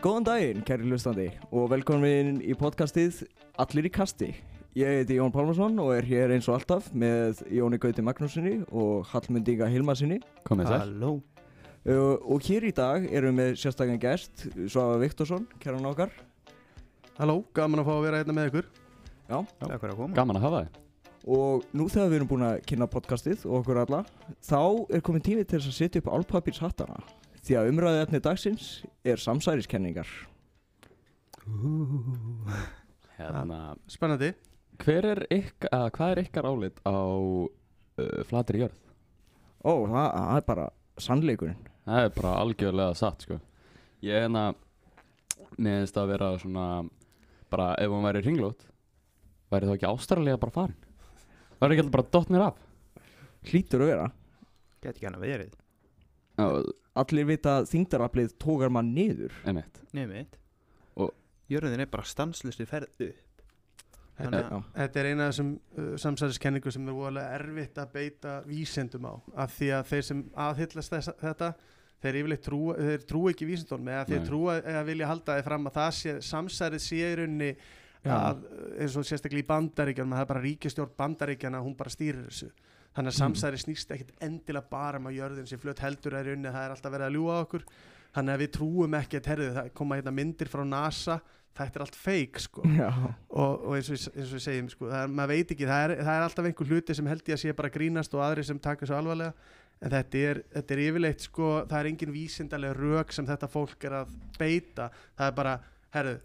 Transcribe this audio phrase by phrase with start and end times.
[0.00, 3.18] Góðan daginn, kæri hlustandi, og velkomin í podcastið
[3.60, 4.30] Allir í kasti.
[4.78, 9.04] Ég heiti Jón Pálmarsson og er hér eins og alltaf með Jóni Gauti Magnúsinni og
[9.10, 10.22] Hallmund Inga Hilmarsinni.
[10.48, 11.18] Komið sæl Halló
[11.80, 16.10] Uh, og hér í dag erum við sérstakann gest, Svafa Viktorsson, kæran okkar.
[17.16, 18.68] Halló, gaman að fá að vera hérna með ykkur
[19.30, 19.38] Já.
[19.62, 22.60] Takk fyrir að koma Gaman að hafa þig Og nú þegar við erum búin að
[22.68, 24.02] kynna podcastið og okkur alla,
[24.44, 24.60] þá
[24.92, 27.00] er komin tími til þess að setja upp álpapírs hattana.
[27.46, 28.66] Því að umræðið efni dagsins
[29.06, 30.10] er samsæriskenningar.
[33.16, 34.34] Hérna Spennandi
[34.80, 38.78] Hver er ykkar, að, hvað er ykkar álit á uh, flatri jörð?
[39.60, 40.66] Ó, það, það er bara
[41.00, 41.70] sannleikurinn.
[41.84, 43.38] Það er bara algjörlega satt sko
[44.04, 44.44] Ég er hérna
[45.60, 46.66] það að vera svona
[47.50, 48.66] Bara ef hún væri ringlót
[49.50, 50.76] Væri þá ekki ástralega bara farin
[51.60, 52.60] Væri ekki alltaf bara dottnir af
[53.50, 54.06] Hlýtur að vera.
[54.80, 55.56] Gæti ekki hann að verið
[56.40, 56.46] Já,
[56.98, 59.32] Allir vita að þingdaraflið tókar mann niður.
[59.46, 60.38] einmitt Nefnit
[60.96, 61.14] Og-
[61.50, 63.26] Jörðin er bara stanslust við ferð upp
[64.20, 64.64] Þannig að.
[64.76, 69.14] Þetta er eina af þessum uh, samsæðiskenningu sem er voðalega erfitt að beita vísendum á
[69.46, 71.48] af því að þeir sem aðhyllast þess, þetta
[72.04, 74.26] þeir yfirleitt trú, þeir trú ekki vísendunum eða þeir Nei.
[74.28, 77.50] trúa eða vilja halda þeir fram að það sé samsærið sé í rauninni
[78.00, 78.12] Já.
[78.16, 78.44] að,
[78.80, 82.50] eins og sérstaklega í bandaríkjanum að það er bara ríkistjórn bandaríkjana hún bara stýrir þessu
[82.96, 83.20] þannig að Mm.
[83.22, 86.70] samsæri snýst ekkit endilega bara um að jörðin sem flött heldur er rauninni það er
[86.74, 87.64] alltaf verið að ljúga okkur.
[88.14, 91.20] Þannig að við trúum ekki að herðu, það koma hérna myndir frá NASA
[91.60, 92.62] þetta er allt fake sko.
[93.30, 95.82] Og, og eins, og, eins og við segjum sko, það er, maður veit ekki, það
[95.84, 98.44] er, það er alltaf einhver hluti sem held ég að sé bara grínast og aðri
[98.46, 99.34] sem taka svo alvarlega.
[99.80, 103.84] En þetta er, þetta er yfirleitt sko, það er engin vísindalega rök sem þetta fólk
[103.88, 104.90] er að beita.
[105.18, 105.54] Það er bara,
[105.94, 106.16] herru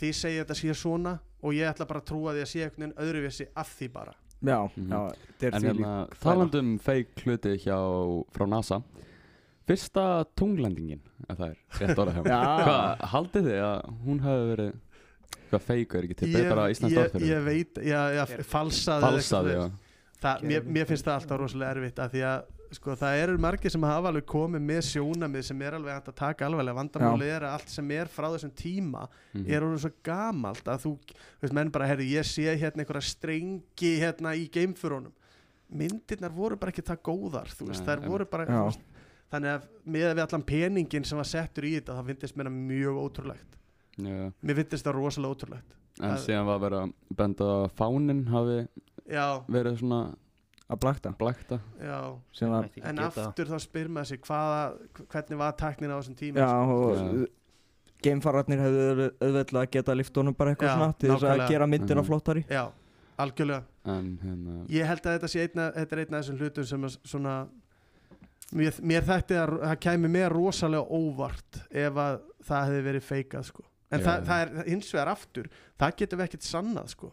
[0.00, 2.86] þið segja þetta sé svona og ég ætla bara að trúa því að sé einhvern
[2.86, 4.88] veginn öðruvísi af því bara Já, Mhm.
[4.88, 5.00] já,
[5.40, 6.18] þetta er En því hérna, lík.
[6.20, 7.78] talandi um fake hluti hjá,
[8.32, 8.82] frá NASA
[9.68, 12.22] Fyrsta tunglendingin, ef það er rétt orða hjá.
[12.32, 12.38] Já.
[12.66, 14.72] Hvað, haldið þið að hún hafi verið
[15.50, 19.54] Hvað fake er ekki til betra ég, orð fyrir ég veit, já, já, falsaði Falsaði,
[19.58, 19.70] já
[20.20, 22.42] það, mér, mér finnst það alltaf rosalega erfitt af því að
[22.72, 26.18] sko, það eru margir sem hafa alveg komið með sjónamið sem er alveg hægt að
[26.20, 29.46] taka alveg vandamáli er að allt sem er frá þessum tíma Mhm.
[29.50, 30.92] er orðið svo gamalt að þú
[31.42, 35.12] veist menn bara, herru, ég sé hérna einhverja strengi hérna í geimfurunum
[35.70, 38.80] myndirnar voru bara ekki það góðar þú veist, þær voru bara veist,
[39.30, 42.96] þannig að með við allan peningin sem var settur í þetta, það finnst mér mjög
[43.04, 43.56] ótrúlegt.
[44.00, 44.32] Já.
[44.42, 48.68] mér finnst það rosalega ótrúlegt En síðan var að benda að fánin hafi
[49.10, 50.14] já, verið svona
[50.70, 51.10] Að blakta.
[52.70, 53.24] ekki En geta.
[53.26, 54.60] aftur þá spyr maður sig hvaða,
[55.10, 57.26] hvernig var taknin á þessum tíma já, og Já.
[58.06, 62.06] geimfararnir hefðu auðveldlega að geta liftunum bara eitthvað svona til þess að gera myndina Mhm.
[62.06, 62.44] flottari.
[62.48, 62.70] Já,
[63.18, 66.64] algjörlega En hérna Ég held að þetta sé einna, þetta er einn af þessum hlutum
[66.66, 67.48] sem svona
[68.52, 73.44] mér, mér þætti að það kæmi mér rosalega óvart ef að það hefði verið feikað
[73.44, 75.48] sko En Já, það, það er hins vegar aftur
[75.80, 77.12] það getur við ekkert sannað sko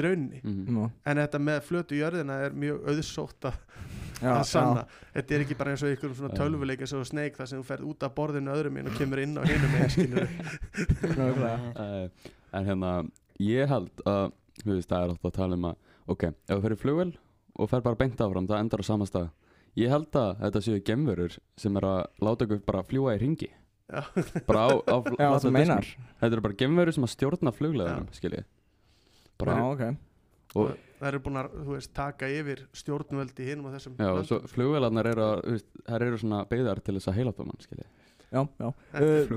[0.00, 0.40] í rauninni.
[0.44, 0.64] Mhm.
[0.74, 3.58] Nú, En þetta með flötu jörðina er mjög auðsótt að,
[4.48, 4.86] sanna.
[5.14, 7.88] Þetta er ekki bara eins og ykkur svona tölvuleika svo sneik þar sem þú ferð
[7.90, 9.42] út af borðinu öðrum minn og kemur inn á
[9.90, 10.28] skilur
[11.18, 11.58] nákvæmlega.
[11.76, 12.08] uh,
[12.54, 12.92] En hérna
[13.42, 14.32] Ég held að
[14.62, 15.76] Þú veist, það er alltaf að tala um að
[16.14, 17.12] Ok, ef þú fyrir flugvel
[17.58, 19.28] og fer bara beint áfram það endar á sama stað.
[19.78, 23.48] Ég held að þetta séu gemverur sem er að láta ykkur bara fljúa í ringi
[23.90, 24.00] Já.
[24.46, 25.78] Bara á, á Já.
[26.20, 28.44] Þetta eru bara gemverur sem að stjórna flugleðanum, skiljið
[29.34, 29.84] Já, Bara, ok.
[30.54, 34.24] og, Það eru búin að þú veist, taka yfir stjórnvöldi hinum á þessum já, og
[34.28, 37.50] svo flugvelarnar eru að, þú veist, þær eru svona beigðar til þess að heila það
[37.50, 37.90] mann, skiljið
[38.34, 38.66] Já, já.
[38.66, 39.30] Uh,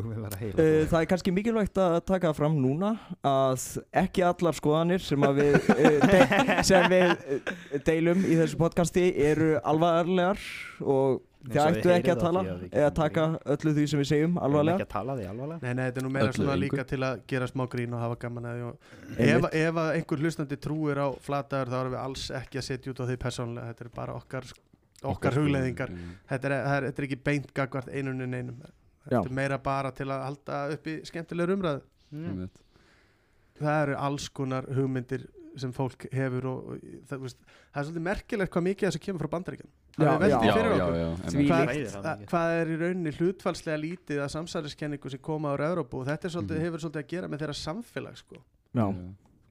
[0.57, 3.65] Uh, það er kannski mikilvægt að taka fram núna að
[4.01, 6.21] ekki allar skoðanir sem að við, uh, de
[6.69, 7.51] sem við uh,
[7.85, 10.41] deilum í þessu podcasti eru alvarlegar
[10.81, 14.37] og þið ættu ekki að tala að við eða taka öllu því sem við segjum
[14.41, 14.77] alvarlega.
[14.77, 15.59] ekki að tala því alvarlega.
[15.63, 16.63] Nei, nei, þetta er nú meira Öllu svona engu.
[16.65, 19.91] líka til að gera smá grín og hafa gaman að því og ef, ef að
[19.99, 23.17] einhver hlustandi trúir á flataður þá erum við alls ekki að setja út á því
[23.23, 24.49] persónlega þetta er bara okkar,
[25.13, 25.93] okkar hugleðingar
[26.27, 28.69] þetta er, það er, þetta er ekki beint gagvart einunni neinum Já.
[29.21, 31.81] þetta er meira bara til að halda upp í skemmtilegur umræðu.
[32.11, 32.47] Mm.
[33.59, 35.25] það eru alls konar hugmyndir
[35.57, 37.39] sem fólk hefur og, og það, veist,
[37.73, 40.53] það er svolítið merkilegt hvað mikið þessu kemur frá bandaríkjum Já, það er veldið já,
[40.57, 42.25] fyrir já, okkur.
[42.31, 46.33] hvað, er í rauninni hlutfallslega lítið að samsæriskenningu sem koma ára Európu og þetta er
[46.35, 46.65] svolítið, Mhm.
[46.67, 48.41] hefur svolítið að gera með þeirra samfélag sko.
[48.77, 48.87] Já,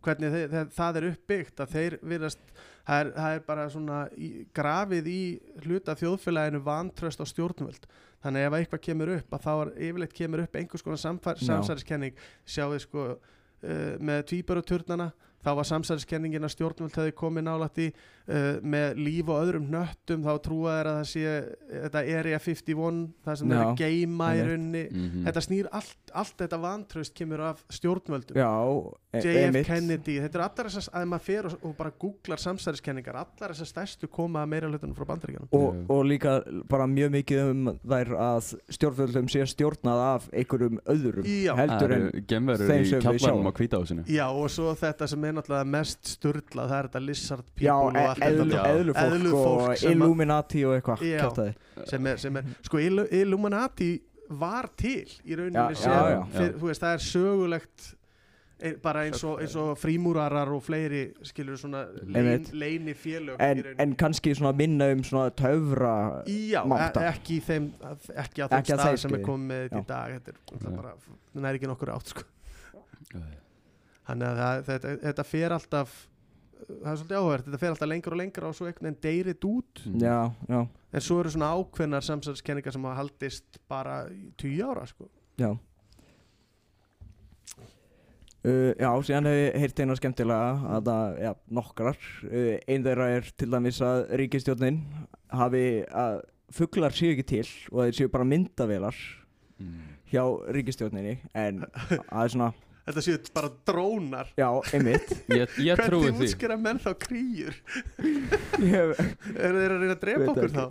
[0.06, 2.38] hvernig þeir, þeir, það er uppbyggt að þeir virðast,
[2.87, 7.87] það er, það er bara svona í, grafið í hluta þjóðfélaginu vantröst á stjórnvöld.
[8.22, 11.02] Þannig ef eitthvað kemur upp að þá er yfirleitt kemur upp einhvers konar
[11.43, 12.14] samsæriskenning.
[12.46, 15.12] Sjáðu sko uh, með tvíburuturnana
[15.44, 17.93] þá var samsæðiskenningin að stjórnvöld hefði komið nálægt í
[18.28, 21.34] uh, með líf og öðrum nöttum þá trúa þeir að það sé
[21.87, 24.50] þetta Area 51 það sem eru að geima í einmitt.
[24.50, 25.25] rauninni Mhm.
[25.28, 28.52] þetta snýr allt, allt þetta vantraust kemur af stjórnvöldum Já,
[29.17, 29.67] e JF einmitt.
[29.67, 33.70] Kennedy, þetta er allar þessar að maður fer og, og bara googlar samsæðiskenningar allar þessar
[33.73, 36.37] stærstu koma að meira hlutunum frá bandaríkjanum og, og líka
[36.69, 41.55] bara mjög mikið um þær að stjórnvöldum sé stjórnað af einhverjum öðrum Já.
[41.58, 43.49] heldur en eru gemverur þeim í sem við kjallarnum sjáum.
[43.49, 47.46] á hvítahúsinu Já og svo þetta sem er náttúrulega mest sturla það er þetta lizard
[47.55, 51.55] people Já, og eðlufólk og að- Illuminati og eitthvað
[51.91, 53.91] sem er, sem er sko Illu- Illuminati
[54.31, 56.25] var til í rauninni Já, sem, já, já.
[56.39, 57.85] Fyr, þú veist það er sögulegt
[58.59, 63.61] e, bara eins og, eins og frímúrarar og fleiri skilur svona lein, leini félög en,
[63.79, 67.05] en kannski svona minna um svona töfra Já, máta.
[67.05, 67.69] e ekki í þeim
[68.17, 69.83] ekki á þeim Ekki að stað sem er komið með þetta Já.
[69.83, 70.35] í dag þetta
[70.73, 70.95] er, bara,
[71.37, 72.27] það er ekki nokkur átt sko.
[74.07, 75.95] Þannig að þetta, þetta fer alltaf
[76.67, 79.44] það er svolítið áhverð, þetta fer alltaf lengur og lengur og svo einhvern veginn deyrit
[79.49, 80.00] út Mm.
[80.03, 80.19] Já,
[80.49, 80.61] já,
[80.93, 85.08] en svo eru svona ákveðnar samsæðiskenningar sem hafa haldist bara í tíu ára sko.
[85.38, 85.53] já
[88.47, 91.97] Uh, já, síðan hef ég heyrt eina skemmtilega að það, já, nokkrar
[92.29, 94.76] uh, Einn þeirra er til dæmis að ríkistjórnin
[95.35, 96.20] hafi að
[96.55, 99.00] fuglar séu ekki til og þeir séu bara myndavélar
[99.56, 99.97] Mm.
[100.12, 100.20] hjá
[100.53, 101.62] ríkistjórninni en
[102.12, 102.49] það er svona,
[102.87, 104.29] þetta séu bara drónar.
[104.38, 105.11] Já, einmitt.
[105.41, 106.29] Ég, ég trúi hvernig því.
[106.29, 106.91] útskýra menn þá
[108.71, 109.03] hef,
[109.47, 110.65] eru þeir að reyna að drepa okkur þá?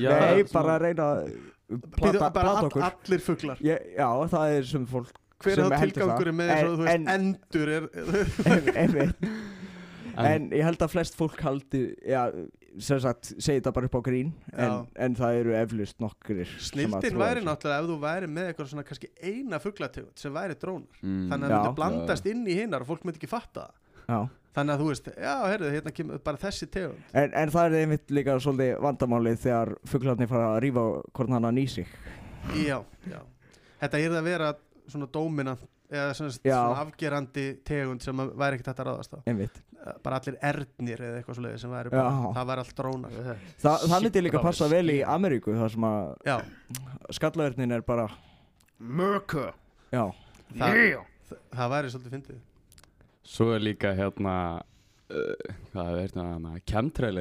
[0.00, 1.30] Já, Nei, svona- bara að reyna að
[1.96, 2.86] plata, bara plata all, okkur.
[2.90, 3.62] allir fuglar.
[3.66, 5.12] Ég, Já, það er sem fólk
[5.44, 7.88] hver Sem er þá tilgangurinn með En- þess að þú veist en- endur er
[8.84, 9.28] einmitt.
[10.16, 12.22] En- En ég held að flest fólk haldi, já,
[12.78, 14.86] sem sagt, segi þetta bara upp á grín en, Já.
[15.06, 18.70] en það eru eflust nokkrir sem að snildin væri náttúrulega ef þú væri með eitthvað
[18.72, 21.28] svona kannski eina fuglategund sem væri drónar Mm.
[21.30, 21.56] þannig að Já.
[21.56, 24.18] það myndi blandast inn í hinnar og fólk myndi ekki fatta það Já.
[24.56, 27.78] þannig að þú veist, já, heyrðu, hérna kemur bara þessi tegund En, en það er
[27.84, 31.86] einmitt líka svolítið vandamálið þegar fuglarnir fara að rífa hvort hann að ný sig
[32.66, 32.78] já,
[33.10, 33.20] já
[33.80, 34.52] þetta er að vera
[34.88, 39.18] svona dóminant eða svona, afgerandi tegund sem að væri ekkert að ráðast á.
[39.30, 39.60] Einmitt.
[40.02, 43.18] Bara allir ernir eða eitthvað svoleiði sem væri bara, það væri allt drónar.
[43.62, 44.96] Þa, Það myndi líka Shit, passa vel í.
[45.16, 46.36] Ameríku þar sem að já,
[47.20, 48.08] skallavernin er bara
[48.76, 49.46] Mörka.
[49.94, 50.02] Já,
[50.58, 50.80] það,
[51.54, 52.40] það væri svolítið fyndið.
[53.26, 54.34] Svo er líka hérna
[55.06, 56.24] Hvað er hérna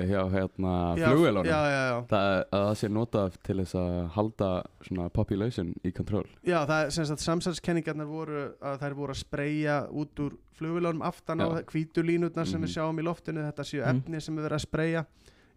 [0.10, 1.98] hjá hérna Já, flugvélunum já, já, já.
[2.10, 4.50] Það, að það sé notað til þess að halda
[4.88, 9.22] svona population í control Já, það er sem sagt samsælskenningarnar voru að þær voru að
[9.22, 11.62] spreyja út úr flugvilunum aftan á Já.
[11.70, 12.66] hvítu línutnar sem Mhm.
[12.66, 14.02] við sjáum í loftinu þetta séu Mhm.
[14.02, 15.06] efni sem við verðum að spreyja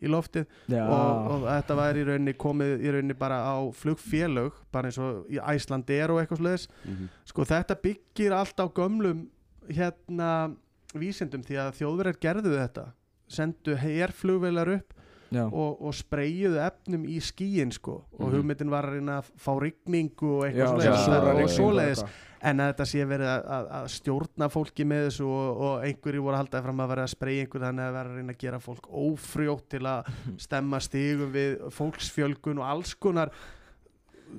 [0.02, 0.46] í loftið
[0.78, 5.24] og, og þetta væri í rauninni komið í rauninni bara á flugfélög bara eins og
[5.32, 9.26] í Æslandi er og eitthvað sluðis mm sko þetta byggir allt á gömlum
[9.68, 10.54] hérna
[10.94, 12.86] vísindum því að þjóðverðar gerðu þetta
[13.28, 14.94] sendu herflugvelar upp
[15.30, 15.42] já.
[15.52, 18.36] og, og spreyjuðu efnum í skíin sko og Mhm.
[18.38, 22.24] hugmyndin var að reyna að fá rigningu og Já, eitthvað já, svoleiðis eitthvað.
[22.40, 26.34] en að þetta sé verið að, að, stjórna fólki með þessu og, og einhverju voru
[26.38, 28.58] að halda fram að vera að spreyja einhverju þannig að vera að reyna að gera
[28.64, 33.30] fólk ófrjótt til að stemma stigum við fólksfjölgun og alls konar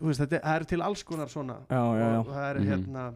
[0.01, 2.19] veist, þetta er- til alls konar svona Já, já, já.
[2.19, 2.69] og það er Mhm.
[2.73, 3.13] hérna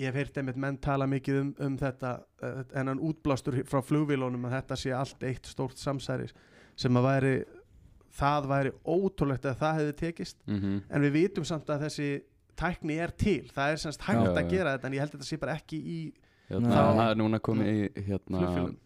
[0.00, 2.12] ég hef heyrt einmitt menn tala mikið um, um þetta
[2.42, 6.28] uh, en hann útblástur frá flugvílunum að þetta sé allt eitt stórt samsæri
[6.80, 7.34] sem að væri
[8.20, 10.82] það væri ótrúlegt að það hefði tekist -hmm.
[10.88, 12.10] en við vitum samt að þessi
[12.60, 14.50] tækni er til, það er semst hægt Já, að já.
[14.50, 15.98] gera þetta en ég held að þetta sé bara ekki í
[16.50, 16.76] hérna, Nei.
[16.76, 18.78] Það er núna komið í hérna flugfélum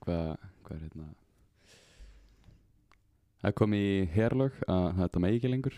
[0.00, 1.10] Hvað hva er hérna
[3.40, 5.76] Það er komið í herlög að þetta megi ekki lengur.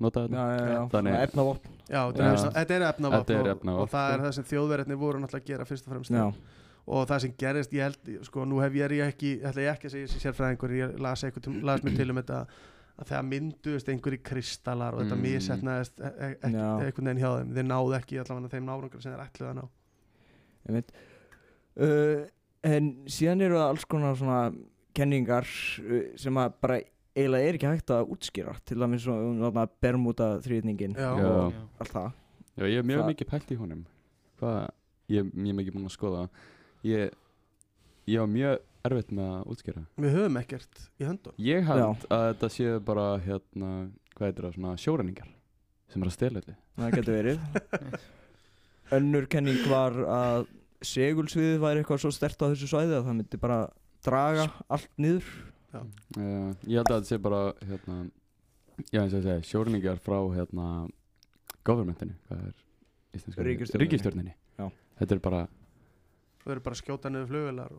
[0.00, 2.32] Nota þetta þetta Já.
[2.32, 5.52] er- þetta er efnavopn Þetta er og, það er það sem þjóðverðinni voru náttúrulega að
[5.52, 6.10] gera fyrst og fremst
[6.88, 9.86] og það sem gerist, ég held, sko, nú hef ég, ég ekki, ætla ég ekki
[9.90, 11.24] að segja þessi sérfræðingur, ég las,
[11.68, 12.38] las mér til um þetta
[12.98, 15.22] að þegar mynduðist einhverjir kristallar og þetta Mm.
[15.26, 16.70] misetnaðist e e ekki, Já.
[16.80, 19.68] einhvern veginn hjá þeim, þeir náðu ekki allavega þeim nárangur sem þeir ætluðu að ná.
[20.68, 20.90] einmitt
[21.78, 22.26] uh,
[22.64, 24.40] En síðan eru það alls konar svona
[24.98, 26.80] kenningar uh, sem að bara
[27.18, 31.10] eiginlega er ekki hægt að útskýra til dæmis svona Bermuda þrýðningin Já.
[31.12, 31.62] og Já.
[31.82, 32.08] allt það.
[32.58, 33.82] Já, ég hef mjög Það- mikið pælt í honum.
[34.40, 34.58] Hvað,
[35.10, 36.22] ég hef mjög mikið búin að skoða.
[36.86, 37.10] Ég,
[38.08, 38.58] ég var mjög
[38.88, 39.82] erfitt með að útskýra.
[39.98, 41.34] Við höfum ekkert í höndum.
[41.38, 43.70] Ég held að þetta séu bara hérna,
[44.16, 45.28] hvað heitir það, svona sjóræningar
[45.88, 48.00] sem er að stela allir Það getur verið.
[48.98, 50.46] Önnur kenning var að
[50.86, 53.58] segulsviðið væri eitthvað svo stert á þessu svæði að það myndi bara
[54.06, 55.26] draga allt niður
[55.74, 57.98] uh, Ég held að þetta sé bara hérna,
[58.92, 60.68] já eins og ég segi, sjóræningar frá hérna
[61.66, 62.64] governmentinu, hvað er
[64.58, 64.68] Já.
[64.98, 65.42] Þetta er bara
[66.42, 67.74] þau eru bara skjóta niður flugvelar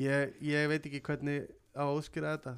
[0.00, 2.54] ég, ég veit ekki hvernig á að útskýra þetta.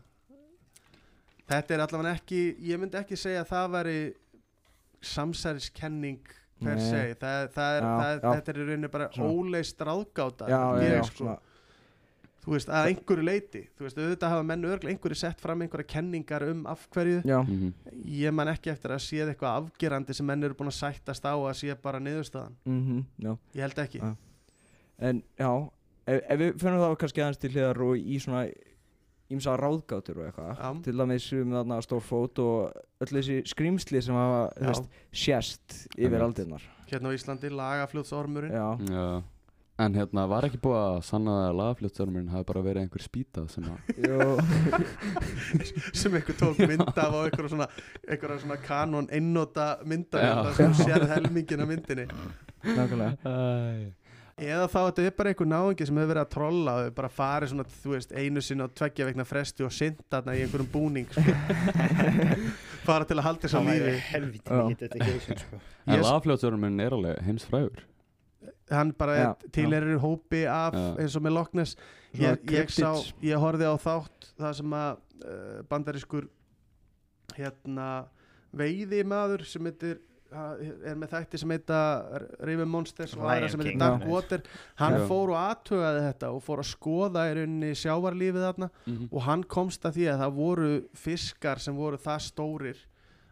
[1.49, 3.99] Þetta er allavega ekki ég myndi ekki segja að það væri
[5.09, 7.03] samsæriskenning per se.
[7.21, 11.23] Það, það það þetta er í rauninni bara óleist ráðgáta já, já, ég, já, sko,
[11.23, 11.37] svona,
[12.45, 15.91] þú veist, að einhverju leiti þú veist, auðvitað hafa menn örglega einhverju sett fram einhverja
[15.95, 17.23] kenningar um af hverju.
[17.29, 17.73] Já, mhm,
[18.19, 21.35] ég man ekki eftir að séð eitthvað afgerandi sem menn eru búin að sættast á
[21.35, 22.57] að sé bara niðurstaðan.
[22.65, 23.33] Mhm, já.
[23.55, 23.99] Ég held ekki.
[23.99, 24.17] Já.
[24.99, 25.51] En já,
[26.07, 28.49] ef, ef við finnum þá kannski aðeins til hliðar og í svona
[29.29, 30.53] ímsa ráðgátur og eitthvað.
[30.57, 30.83] Já.
[30.85, 32.73] til dæmis um þarna stórfót og
[33.05, 34.73] öll þessi skrýmsli sem hafa
[35.13, 36.63] sést yfir aldirnar.
[36.89, 39.23] Hérna á Íslandi lagafljóðsormurinn Já, já
[39.79, 43.45] En hérna, var ekki búið að sanna það að lagafljótsörmurinn hafi bara verið einhver spýta
[43.53, 43.79] sem að
[46.01, 47.69] sem einhver tók mynd af á einhverja svona,
[48.09, 50.33] einhverja svona kanon einnóta myndar Já.
[50.59, 52.09] sem sér helmingin af myndinni
[52.65, 53.37] nákvæmlega
[54.39, 57.53] eða þá þetta er bara einhver náðingi sem hefur verið að trolla og bara farið
[57.53, 61.07] svona, þú veist, einu sinni á tveggja vegna fresti og synda þarna í einhverjum búning
[61.11, 61.37] sko.
[62.87, 64.65] bara til að halda þess Það að lífi helviti Já.
[64.73, 65.63] mikið dedication sko.
[65.87, 67.87] En lagafljótsörmurinn er alveg heimsfrægur
[68.71, 70.87] hann bara tilherir hópi af Já.
[71.01, 71.77] eins og með Loch Ness
[72.09, 76.29] Svona ég, ég ég horfði á þátt það sem að uh, bandarískur
[77.37, 77.89] hérna
[78.57, 79.99] veiði maður sem heitir
[80.29, 81.77] er með þætti sem heita
[82.45, 83.81] Riven Monsters og aðra sem heitir King.
[83.81, 84.03] Dark.
[84.13, 84.43] Water
[84.77, 89.09] hann fór og aðtögaði þetta og fór að skoða í rauninni sjávarlífið þarna Mhm.
[89.13, 92.83] og hann komst að því að það voru fiskar sem voru það stórir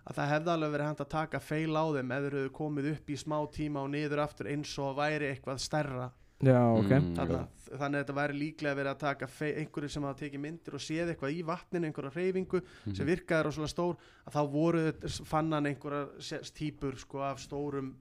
[0.07, 2.91] að það hefði alveg verið hægt að taka feil á þeim ef þeir hefðu komið
[2.93, 6.11] upp í smá tíma og niður aftur eins og væri eitthvað stærra.
[6.45, 6.91] Já, ok.
[6.93, 10.41] Mm, þannig, að- þannig að þetta væri líklega verið að taka einhverju sem hafa tekið
[10.45, 12.95] myndir og séð eitthvað í vatninu, einhverja reyfingu Mhm.
[12.95, 13.97] sem virkaði rosalega stór
[14.27, 17.95] að þá voru þetta- fann hann einhverja se- típur sko af stórum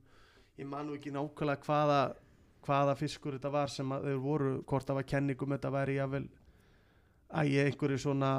[0.60, 2.16] ég man nú ekki nákvæmlega hvaða
[2.66, 6.28] hvaða fiskur þetta var sem að þeir voru hvort það var kenningum þetta væri jável
[7.34, 8.32] ægi einhverju svona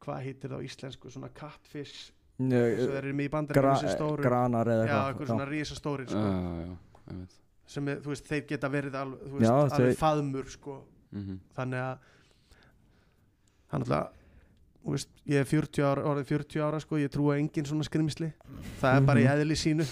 [0.00, 4.66] hvað heitir það á íslensku, svona catfish Eins og þeir eru með í stóru Granar
[4.72, 7.26] eða eitthvað einhverju svona risastórir Já, sko,
[7.70, 10.78] sem er, þú veist, þeir geta verið alveg, þú veist, Já, alveg þeir- faðmur sko.
[11.12, 11.36] Mhm.
[11.58, 11.98] þannig að
[13.72, 14.08] hann alltaf
[14.80, 18.30] þú veist, ég er 40 ára, orðið 40 ára sko, ég trúi engin svona skrimsli.
[18.80, 19.84] Það er bara í eðli sínu.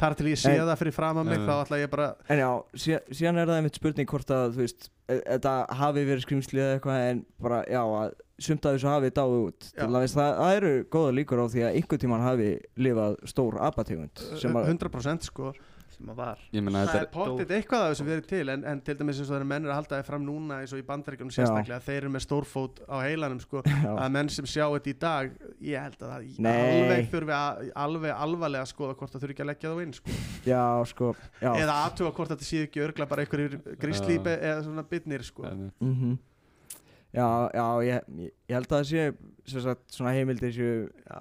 [0.00, 1.46] Þar til ég sé En- það fyrir fram að mig Eh.
[1.46, 4.56] þá ætla ég bara En já, síðan, síðan er það einmitt spurning hvort að, þú
[4.62, 8.90] veist, e- þetta hafi verið skrýmsli eða eitthvað en bara, já, að sumt af þessu
[8.90, 9.68] hafi dáið út.
[9.76, 13.60] Að veist, það, það eru góða líkur á því að einhvern tímann hafi lifað stór
[13.60, 15.52] að, 100% sko
[16.00, 18.64] sem að var Ég meina það þetta er pottitt eitthvað af þessu verið til en,
[18.70, 20.74] en til dæmis eins og það er menn eru að halda það fram núna eins
[20.74, 21.36] og í bandaríkjunum Já.
[21.38, 24.96] sérstaklega þeir eru með stórfót á heilanum sko já, að menn sem sjá þetta í
[25.04, 25.34] dag
[25.70, 29.44] ég held að það alveg þurfi að alveg alvarlega að skoða hvort það þurfi ekki
[29.44, 30.16] að leggja það inn sko.
[30.46, 31.50] já, sko, já.
[31.52, 35.48] eða aðtuga hvort þetta séu ekki örgla bara einhverjir grislípi eða svona bitnir sko.
[35.50, 36.18] Mm
[37.10, 38.10] Já, já, ég,
[38.46, 39.04] ég held að það sé
[39.50, 40.74] sem sagt, svona heimildir séu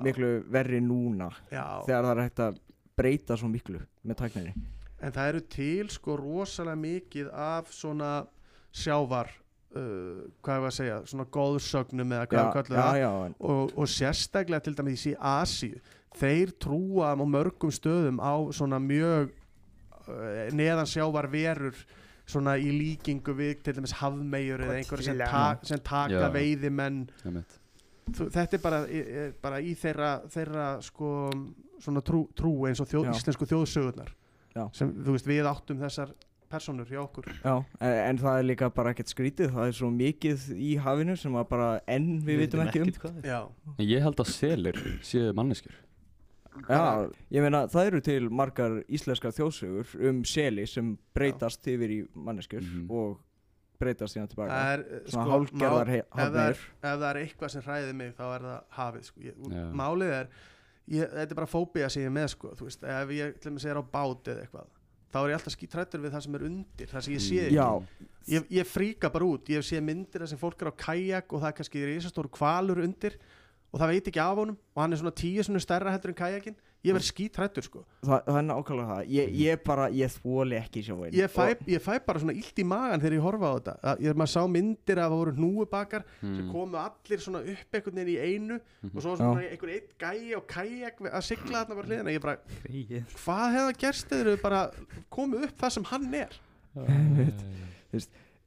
[0.06, 1.82] miklu verri núna Já.
[1.88, 2.60] þegar það er hægt að
[3.00, 4.54] breyta svo miklu með tækninni.
[5.00, 8.12] En það eru til sko rosalega mikið af svona
[8.76, 13.48] sjávar uh, hvað er að segja, svona góðsögnum eða hvað Já, við köllum já, það
[13.54, 15.82] og, og sérstaklega til dæmis í Asíu
[16.20, 19.32] þeir trúa á mörgum stöðum á svona mjög
[20.06, 21.82] uh, neðan sjávar verur
[22.30, 26.30] svona í líkingu við til dæmis hafmegjur eða einhverja sem, ta sem taka Já.
[26.36, 27.58] veiðimenn Einmitt.
[28.10, 31.10] Þú- þetta er bara, er bara í þeirra, þeirra sko,
[31.82, 34.10] svona trú, trú eins og þjóð, íslensku þjóðsögurnar
[34.56, 34.66] Já.
[34.74, 36.14] sem þú veist við áttum þessar
[36.50, 39.90] personur hjá okkur já, en, en það er líka bara ekkert skrítið, það er svo
[39.94, 43.20] mikið í hafinu sem að bara enn við vitum ekki um.
[43.22, 43.44] Já,
[43.78, 45.78] En ég held að selir séu manneskjur
[46.70, 52.00] Já, ég meina það eru til margar íslenskar þjóðsögur um seli sem breytast yfir í
[52.16, 52.88] manneskjur Mhm.
[52.92, 53.20] og
[53.80, 54.52] breytast síðan tilbaka.
[54.52, 58.16] það er Svona sko, hálfgerðar he- ef, er, ef það er eitthvað sem hræðir mig
[58.18, 59.22] þá er það hafið sko.
[59.22, 59.72] ég, Já.
[59.72, 60.28] málið er
[60.90, 63.52] ég, þetta er bara fóbía sem ég er með sko, þú veist, ef ég til
[63.52, 64.68] dæmis er á bát eða eitthvað
[65.14, 67.40] þá er ég alltaf skítrættur við það sem er undir það sem ég sé.
[67.48, 67.84] Ekki Já,
[68.28, 71.42] ég, ég fríka bara út, ég sé myndir þar sem fólk er á kajak og
[71.42, 73.16] það er kannski risastóru kvalur undir
[73.70, 76.20] og það veit ekki af honum og hann er svona tíu svona stærra heldur en
[76.20, 77.82] kajakin ég verð skítrættur sko.
[78.06, 79.10] Það, það er nákvæmlega það.
[79.12, 81.16] Ég, ég bara, ég þvóli ekki sjóin.
[81.16, 81.34] ég
[81.68, 83.74] ég fæ bara svona illt í magan þegar ég horfa á þetta.
[83.92, 86.52] Að- ég, maður sá myndir af að það voru hnúubakar sem mm.
[86.54, 88.60] komu allir svona upp einhvern veginn í einu
[88.94, 92.16] og svo svona einhver einn gæi á kajak að sigla þarna bara hliðina.
[92.16, 92.38] Ég bara,
[93.26, 94.62] hvað hefða gerst þegar þau bara
[95.12, 96.40] komið upp það sem hann er?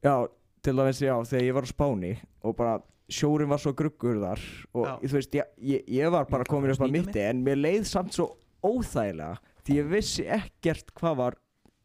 [0.03, 0.15] Já,
[0.63, 2.09] til dæmis, já, þegar ég var á Spáni
[2.43, 2.73] og bara
[3.11, 4.43] sjórin var svo gruggur þar
[4.75, 4.93] og Já.
[5.03, 7.87] þú veist, ég, ég, ég var bara komin upp að snýta mitti en mér leið
[7.91, 8.29] samt svo
[8.63, 11.39] óþægilega því ég vissi ekkert hvað var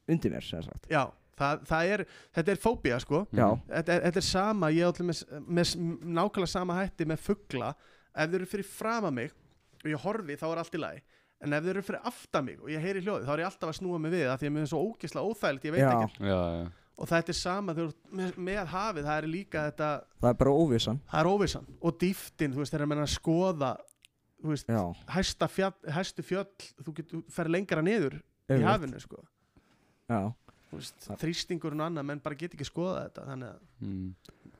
[0.07, 0.88] undir mér, sem sagt.
[0.89, 1.03] já,
[1.38, 2.05] það, það er,
[2.38, 3.25] þetta er fóbía sko.
[3.69, 5.21] Þetta er, þetta er sama, ég ætlum með,
[5.59, 5.74] með
[6.17, 7.74] nákvæmlega sama hætti með fugla.
[8.17, 9.33] Ef þeir eru fyrir frama mig
[9.83, 11.03] og ég horfi þá er allt í lagi.
[11.45, 13.69] En ef þeir eru fyrir aftan mig og ég heyri hljóði þá er ég alltaf
[13.69, 15.91] að snúa mig við það því að mér er svo ógeðslega óþægilegt, ég veit Já.
[16.98, 17.88] Og þetta er sama þú
[18.18, 19.92] með, með hafið það er líka þetta,
[20.24, 23.72] það er bara óvissan það er óvissan og dýftin, þú veist, þegar menn að skoða
[24.42, 24.74] þú veist,
[25.13, 26.50] hæsta fjall, hæstu fjöll
[26.82, 28.68] þú getur, fer lengra niður í einmitt.
[28.70, 29.24] hafinu sko.
[30.08, 30.22] Já,
[30.68, 34.08] Þú veist, þrýstingurinn og annað, menn bara get ekki skoða þetta þannig að mm.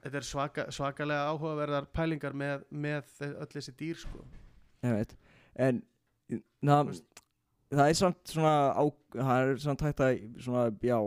[0.06, 4.24] þetta er svaka, svakalega áhugaverðar pælingar með, með öll þessi dýr sko.
[4.88, 5.18] ég veit
[5.58, 5.82] En
[6.62, 6.94] það,
[7.74, 8.84] það er samt svona á,
[9.18, 11.00] það er samt hægt að svona, já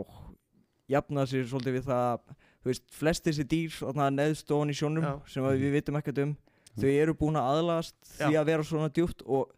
[0.90, 2.20] jafna sér svolítið við það
[2.61, 5.12] þú veist, flest þessi dýr þarna neðst ofan í sjónum Já.
[5.32, 6.37] sem við vitum ekkert um
[6.80, 8.40] þau eru búin að aðlast því Já.
[8.42, 9.50] að vera svona djúpt og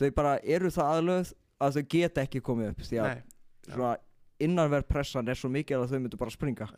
[0.00, 3.10] þau bara eru það aðlöð að þau geta ekki komið upp því að
[3.70, 3.90] Já.
[4.40, 6.68] innanverð pressan er svo mikið að þau myndu bara springa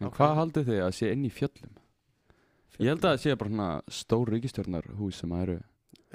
[0.00, 0.14] En Ok.
[0.16, 1.72] hvað haldið þið að sé inn í fjöllum?
[2.80, 5.56] Ég held að það sé bara svona stór ríkistjórnarhús sem að eru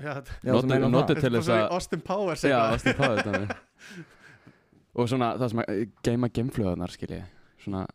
[0.02, 0.54] já, Já,
[0.90, 2.58] Notið- til þess að Austin Powers Já.
[2.74, 3.26] Austin Powers.
[4.96, 7.22] Og svona það sem að eh, geima gemflöðunar skilji
[7.66, 7.86] Svona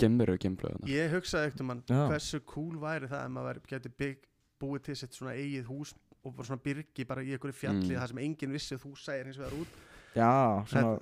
[0.00, 2.02] gemveru gemflöðunar Ég hugsaði ekkert um hann Já.
[2.12, 4.22] hversu cool væri það ef maður geti bygg,
[4.62, 5.94] búið til sitt svona eigið hús
[6.24, 8.00] og bara svona byrgi bara í einhverju fjalli Mm.
[8.00, 9.78] það sem enginn vissi að þú sæir hins vegar út
[10.14, 10.30] Já,
[10.68, 10.98] svona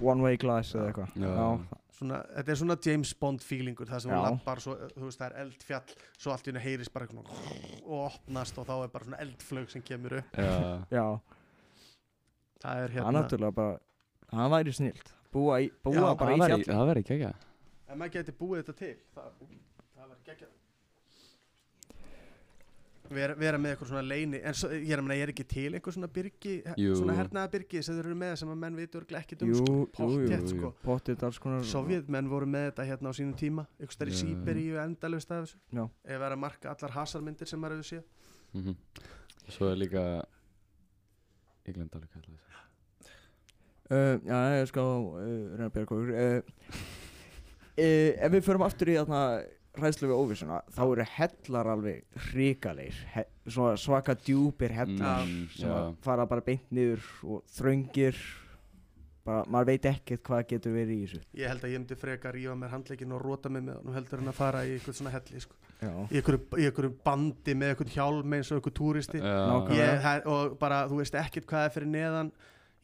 [0.00, 1.30] one way glass eða eitthvað Já.
[1.34, 4.16] Já, svona, þetta er svona James Bond feelingur það sem Já.
[4.16, 7.24] þú lappar svo, þú veist það er eldfjall svo allt í henni heyrist bara svona
[7.84, 10.54] og opnast og þá er bara svona eldflög sem kemur upp Já,
[10.94, 11.06] já
[12.62, 13.78] það er Það er hérna náttúrulega bara
[14.32, 15.12] Það væri snilt.
[15.34, 17.34] Búa, í, búa Já, bara í það fjall væri- það verði ekki ekki
[17.94, 18.94] ef maður geti búið þetta til.
[19.14, 19.32] Það,
[19.94, 20.52] það verður geggjað.
[23.14, 25.44] Vera, vera með eitthvað svona leini en svo, ég er að meina, ég er ekki
[25.46, 26.94] til eitthvað svona byrgi Jú.
[26.96, 30.70] svona hernaðabyrgi sem þeir eru með sem að menn vitur ekkert um sko, jú, sko.
[30.82, 33.66] Pottið alls konar Sovjetmenn voru með þetta hérna á sínum tíma.
[33.76, 34.16] Eitthvað stær í.
[34.22, 35.60] Sýberíu endalust af þessu.
[35.76, 35.84] Já.
[35.84, 38.04] ef vera að marka allar hasarmyndir sem maður hefur séð.
[38.54, 38.76] Mhm.
[39.52, 40.24] Svo er líka
[41.68, 42.53] Ég glemt alveg hvað það er
[43.90, 45.18] uh, Já, ég skal uh,
[45.54, 46.14] reyna að bera okkur.
[46.14, 46.78] Uh,
[47.78, 49.22] uh, Ef við förum aftur í þarna
[49.74, 53.00] hræðslu við óvissuna þá eru hellar alveg hrikalegir.
[53.16, 55.74] He, svona svaka djúpir hellar Mm, sem já.
[55.74, 58.14] að fara bara beint niður og þröngir.
[59.24, 61.20] Bara, maður veit ekkert hvað getur verið í þessu.
[61.40, 63.88] Ég held að ég myndi freka að rífa mér handleikin og róta mig með hann
[63.88, 65.56] og heldur en að fara í eitthvað svona helli sko.
[65.80, 69.22] Já, í einhverju, í einhverju bandi með eitthvað hjálm eins og eitthvað túristi.
[69.24, 72.30] Ég, og bara þú veist ekkert hvað er fyrir neðan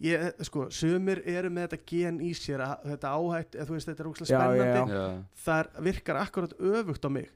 [0.00, 3.90] ég, sko, sumir eru með þetta gen í sér að þetta áhætt, eða þú veist
[3.90, 5.24] þetta er úkslega Já, já, spennandi já.
[5.44, 7.28] það virkar akkurat öfugt á mig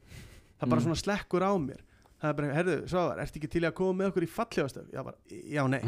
[0.55, 0.85] það bara Mm.
[0.87, 1.81] svona slekkur á mér
[2.21, 4.85] það er bara, herðu, Svavar, ertu ekki til að koma með okkur í falljóðastöf?
[4.93, 5.81] Já, bara, já, nei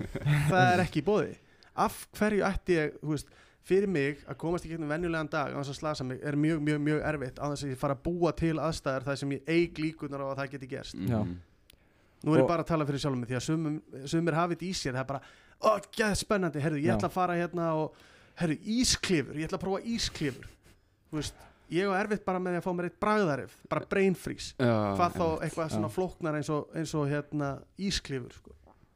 [0.50, 1.34] það er ekki í bóði
[1.76, 3.28] af hverju ætti ég, þú veist
[3.64, 6.60] fyrir mig að komast í gegnum venjulegan dag á þess að slasa mig er mjög,
[6.66, 9.46] mjög, mjög erfitt á þess að ég fara að búa til aðstæðar þar sem ég
[9.48, 11.20] eig líkunar á að það geti gerst Já.
[11.22, 11.36] Mhm.
[12.24, 14.68] nú er ég bara að tala fyrir sjálfum mig því að sumum, sumir hafið þetta
[14.68, 15.20] í sér það er bara,
[15.62, 16.96] ó, gæð spennandi, herðu, ég Já.
[16.96, 17.92] ætla að fara hérna og,
[18.40, 20.48] herðu, ísklifur, ég ætla að prófa ísklifur
[21.10, 21.34] þú veist,
[21.70, 24.74] ég á erfitt bara með því að fá mér eitt bragðarif, bara brain freeze Já,
[24.98, 25.74] hvað þá eitthvað Já.
[25.76, 28.50] svona flóknar eins og, eins og hérna ísklifur sko.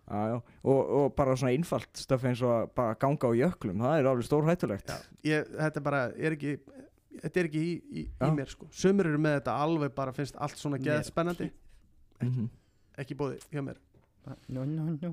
[0.09, 0.37] já, já.
[0.65, 4.25] Og, og bara svona einfalt stöf eins og bara ganga á jöklum það er alveg
[4.29, 4.99] stór hættulegt Já,
[5.31, 6.55] ég, þetta er bara er ekki,
[7.23, 8.31] þetta er ekki í, í, í Já.
[8.35, 8.69] mér sko.
[8.73, 11.51] sumir eru með þetta alveg bara finnst allt svona geð spennandi
[12.19, 12.49] Mhm.
[12.99, 13.77] ekki bóði hjá mér
[14.49, 15.13] No, no, no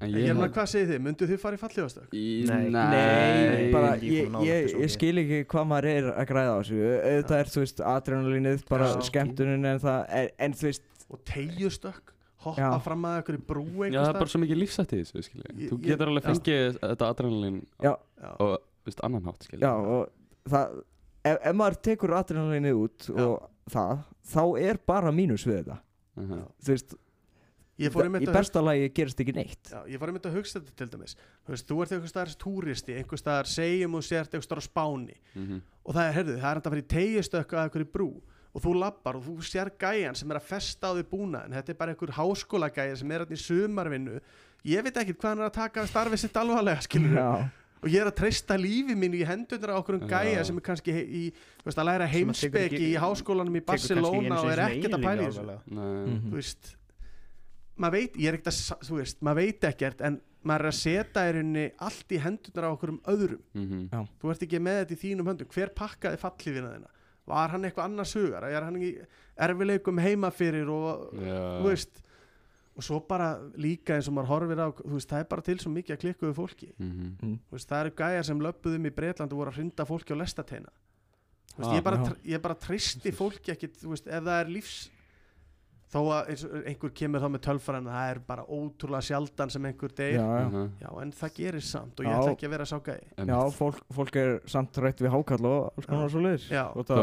[0.00, 2.08] En ég er með held hvað segið þið, myndu þið fara í fallífastök?
[2.12, 2.64] Í- Nei.
[2.74, 6.80] Nei, bara ég er ég, ég, skil ekki hvað maður er að græða á þessu
[6.96, 9.00] auðvitað er þú veist adrenalínið bara Já.
[9.08, 12.12] skemmtunin en það en, en þú veist og tegjustök,
[12.44, 12.68] hoppa Já.
[12.84, 15.48] fram að ykkur í brú Já, það er bara svo mikið lífsætt í þessu, skilji
[15.64, 16.28] Ég- Þú getur alveg já.
[16.34, 17.92] fengið þetta adrenalín Já.
[18.20, 18.30] Já.
[18.44, 18.54] og,
[18.84, 20.10] veist, annan hátt, skilji já og
[20.52, 20.76] það
[21.24, 23.24] ef, ef maður tekur adrenalínið út Já.
[23.24, 24.04] og það
[24.34, 25.80] þá er bara mínus við þetta
[26.16, 26.44] Mhm.
[26.64, 26.94] þú veist
[27.78, 30.76] í einmitt að besta lagi gerist ekki neitt Já, ég var einmitt að hugsa þetta
[30.80, 34.48] til dæmis þú, veist, þú ert einhvers staðar túristi einhvers staðar segjum og sért einhvers
[34.48, 35.60] staðar Spáni Mhm.
[35.84, 38.08] og það er, herðu, það er hægt að fara í tegjustökk að einhverju brú
[38.56, 41.52] og þú lappar og þú sér gæjan sem er að festa á því búna en
[41.52, 44.20] þetta er bara einhver háskólagæja sem er hérna í sumarvinnu
[44.64, 47.50] ég veit ekki hvað hann er að taka starfið sitt alvarlega skilur já,
[47.84, 50.64] og ég er að treysta lífi mínu í hendunar á okkur um gæja sem er
[50.64, 51.22] kannski í,
[51.60, 55.26] þú veist, að læra ekki- í háskólanum í Barcelona og er ekkert að pæla í
[55.28, 55.44] þessu.
[55.68, 56.06] Nei.
[56.16, 56.30] Mhm.
[56.32, 56.74] þú veist
[57.78, 60.78] maður veit, ég er ekkert að þú veist, maður veit ekkert en maður er að
[60.78, 63.42] setja í rauninni allt í hendunar á okkur um öðrum.
[63.54, 64.08] Mhm.
[64.22, 65.48] þú ert ekki með þetta í þínum höndum.
[65.52, 66.90] Hver pakkaði fallífina þina
[67.26, 68.44] var hann eitthvað annars hugar?
[68.44, 68.92] Er hann í
[69.36, 71.60] erfileikum heima fyrir og Já.
[71.60, 72.02] þú veist
[72.76, 75.56] og svo bara líka eins og maður horfir á þú veist, það er bara til
[75.58, 76.68] svo mikið að klikkuðu fólki.
[76.78, 77.38] Mhm.
[77.48, 80.16] Þú veist, það eru gæjar sem löppuðum í Breitland og voru að hrinda fólki á
[80.20, 80.68] lestateina.
[81.56, 84.90] Þú veist, Ah, ég, ég bara tristi fólki ekkit þú veist, ef það er lífs
[85.86, 89.66] þó að eins og einhver kemur þá með tölfræðin það er bara ótrúlega sjaldan sem
[89.68, 91.02] einhver já, deyr já, Mhm.
[91.02, 92.18] en það gerir samt og ég Já.
[92.18, 93.28] ætla ekki að vera sá gæi Einmitt.
[93.30, 96.64] já fólk, fólk er samt rætt við hákall og alls konar svo leiðis Já.
[96.74, 96.96] þetta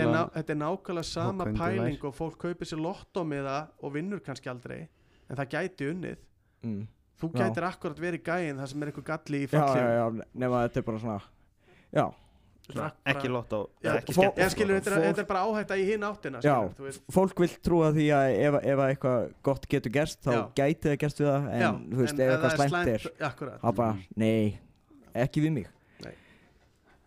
[0.00, 4.88] er, er nákvæmlega sama pæling og fólk kaupir sér lottómiða og vinnur kannski aldrei
[5.28, 6.16] en það gæti unnið
[6.64, 6.86] mm.
[7.20, 7.44] þú Já.
[7.44, 10.62] gætir akkurat verið gæin það sem er einhver galli í já, já, fallinu já, nema
[10.68, 11.20] þetta er bara svona
[11.92, 12.06] já,
[12.66, 14.32] Svona, ekki lottó Já, eða ekki lottó.
[14.34, 16.56] þetta er, þetta er bara áhætta í hinn áttina Já.
[16.74, 20.42] skilur, fólk vil trúa því að ef, ef að eitthvað gott getur gerst þá Já.
[20.58, 23.06] gæti það gerst við það en Já, þú veist, en ef eitthvað slæmt er
[23.62, 24.02] þá bara, Mhm.
[24.16, 24.58] nei,
[25.14, 25.66] ekki við mig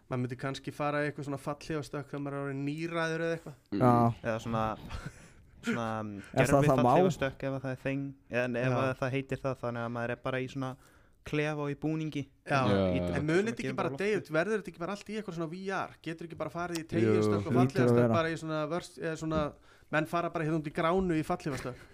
[0.09, 3.53] maður myndi kannski fara í eitthvað svona fallífastökk þegar maður er orðinn nýræður eða eitthvað
[3.71, 3.79] Mm.
[3.79, 4.63] já, eða svona
[5.61, 5.87] svona
[6.33, 6.87] Er það gerfi það má?
[6.89, 8.79] fallífastökk ef að það er þeng eða ef Já.
[8.79, 10.71] að það heitir það þannig að maður er bara í svona
[11.27, 12.25] klefa og í búningi.
[12.47, 12.61] Já.
[12.69, 15.37] Ítökum en munið þetta ekki bara loft deyjut, verður þetta ekki bara allt í eitthvað
[15.37, 17.59] svona VR getur ekki bara farið í tegjastökk og
[17.99, 18.09] vera.
[18.13, 19.41] bara í svona, vörst, eða svona
[19.93, 21.87] menn fara bara hérna út í gránu í fallífastökk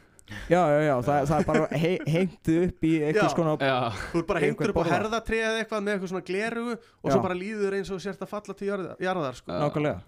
[0.50, 2.94] já, já, já það, það er bara he, hengt upp í
[3.38, 3.78] konar Já,
[4.12, 7.12] þú er bara hengtur upp á herðatrið eða eitthvað með eitthvað svona glerugu og Já.
[7.12, 9.54] svo bara líður eins og sért að falla til jarðar, jarðar sko.
[9.54, 10.00] Nákvæmlega.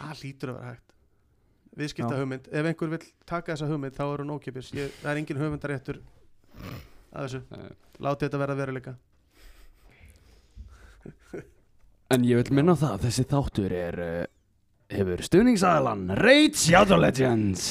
[0.00, 0.96] Það lítur að vera hægt.
[1.74, 5.22] Viðskipta hugmynd, ef einhver vill taka þessa hugmynd þá er hún ókipis, Ég, það er
[5.22, 6.02] engin hugmyndaréttur
[7.14, 7.68] að þessu, Nei.
[8.08, 8.94] látið þetta vera veruleika.
[12.14, 14.24] En ég vil minna á það að þessi þáttur er uh,
[14.92, 17.62] hefur stuðningsaðalan Raid Shadow Legends.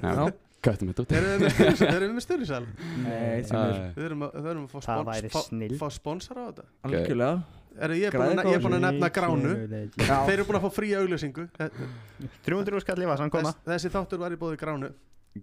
[0.00, 0.24] Já,
[0.64, 1.12] kvættum þetta út.
[1.18, 2.24] Erum við með stuðnings- erum við með
[4.08, 5.76] erum að, fá, Það spons, væri fá, snill.
[5.82, 6.66] fá sponsor á þetta?
[6.88, 7.36] Algjörlega.
[7.80, 9.52] Er, ég, er búin að, nefna gránu.
[10.00, 11.46] Þeir eru búin að fá fría auglýsingu.
[11.60, 11.70] Þe-
[12.48, 14.90] 300 skall í vasan koma þess, Þessi þáttur var í bóði gránu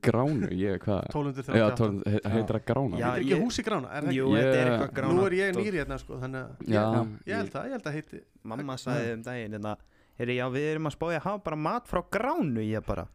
[0.04, 1.06] Gránu, ég, hvað?
[1.14, 2.98] 1238 Já, tól, he, heitir það Grána?
[3.00, 4.42] Já, Heitir ekki ég- húsi grána, er það Jú, ekki?
[4.42, 7.38] þetta er eitthvað grána Nú er ég nýri hérna sko Þannig að Já, ég, ég
[7.40, 8.20] held það, ég held að heiti
[8.52, 9.76] Mamma sagði um daginn hérna,
[10.20, 13.08] Heyri, já, við erum að spája að hafa bara mat frá gránu Ég bara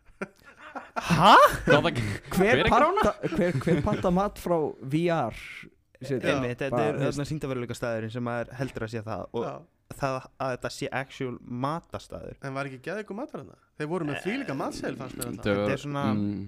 [0.97, 1.37] Hæ?
[1.69, 1.93] Hver,
[2.33, 5.37] Hver er panta, hver, hver panta mat frá VR
[6.03, 9.53] Þetta er þarna síndaveruleika staðurinn sem heldur að sé það og Já.
[10.01, 13.59] Það að þetta sé actual matastæður En var ekki geðið ykkur matur hérna?
[13.79, 15.45] Þeir voru með þvílíka matsel fannst mér alltaf.
[15.45, 16.47] Þetta er svona- mm,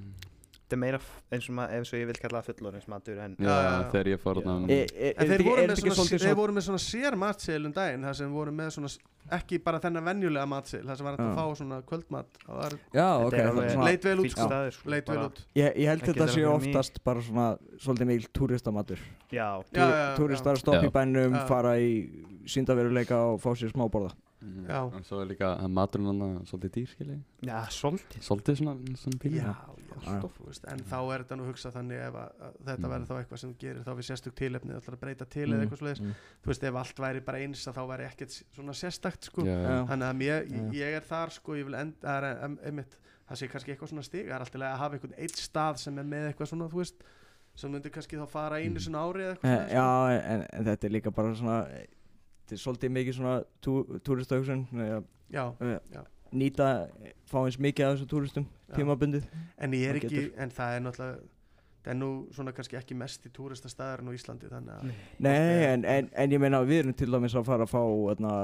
[0.75, 0.99] Þetta er meira
[1.31, 3.71] eins og maður, ef svo ég vil kalla það fullorins matur en Já, Já, já,
[3.71, 3.83] já.
[3.93, 4.69] þegar ég fór þarna.
[4.75, 7.75] E, e, En þeir voru, með svona, svolítið þeir voru með svona sér matsel um
[7.75, 8.91] daginn Það sem voru með svona,
[9.39, 12.43] ekki bara þennan venjulega matsel Það sem var hægt að fá svona kvöldmat
[12.95, 14.49] já, ok, svona, leit vel út sko.
[14.75, 15.41] sko, Leit vel út.
[15.55, 17.47] Ég, ég held þetta sé oftast bara svona
[17.79, 19.01] svolítið mikil túristamatur.
[19.33, 20.89] Já, stoppa Já.
[20.89, 21.95] í bænum, fara í
[22.51, 24.13] síndaveruleika og fá sér smáborða
[24.45, 24.81] Mm, Já.
[24.85, 27.15] Og svo er líka maturinn hann svolítið dýr, skilji
[27.49, 30.01] já, svolítið Svolítið svona, svona pínu Já, Já.
[30.05, 32.93] já, þú veist, en þá er þetta nú hugsað þannig ef að, að þetta Mm.
[32.93, 35.63] verður þá eitthvað sem gerir þá við sérstök tilefni, ætlar að breyta til eða Mm,
[35.65, 36.15] eitthvað svoleiðis, mm.
[36.45, 39.57] þú veist, ef allt væri bara eins að þá væri ekkert svona sérstakt sko, Já,
[39.65, 39.87] Já.
[39.89, 40.71] þannig að mér, Já.
[40.85, 44.05] ég er þar sko, ég vil enda, það er einmitt, það sé kannski eitthvað svona
[44.05, 46.83] stig, það er alltaf að hafa einhvern eitt stað sem er með eitthvað svona, þú
[46.85, 47.05] veist,
[47.57, 48.85] sem myndir kannski þá fara einu Mm.
[48.85, 51.69] svona ári eða eitthvað Eh, svoleiðis, Já, en, en þetta er líka bara svona
[52.45, 54.99] þetta er svolítið mikið svona tú, túristahugsun eh,
[56.35, 56.73] nýta,
[57.31, 59.29] fá eins mikið af þessum túristum tímabundið.
[59.63, 61.31] En er ekki, en það er náttúrulega,
[61.85, 64.91] það er nú svona kannski ekki mest í túristastæðarinn á Íslandi, þannig að,
[65.25, 65.37] Nei,
[65.69, 68.35] en, en, en ég meina við erum til dæmis að fara að fá öðna,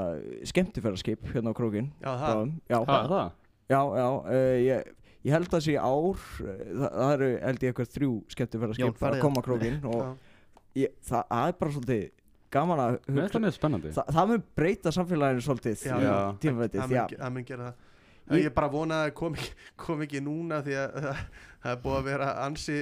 [0.53, 2.55] skemmtifæraskip hérna á krókin já, það.
[2.71, 3.37] Já, það?
[3.75, 4.91] já, já uh, ég,
[5.27, 9.01] ég held að sé ár eh, það, það eru held ég eitthvað þrjú Jón, skemmtifæraskip
[9.01, 12.09] farið að koma á krókin og ég, það, það er bara svolítið
[12.51, 16.03] gaman að Mér finnst það mjög spennandi Þa, það mun breyta samfélaginu svolítið Já, í
[16.09, 16.17] já.
[16.43, 17.87] tímavettið það mun, gera það
[18.31, 21.23] Ég- ég, bara vona að kom ekki, kom ekki núna því að það,
[21.65, 22.77] það er búið að vera ansi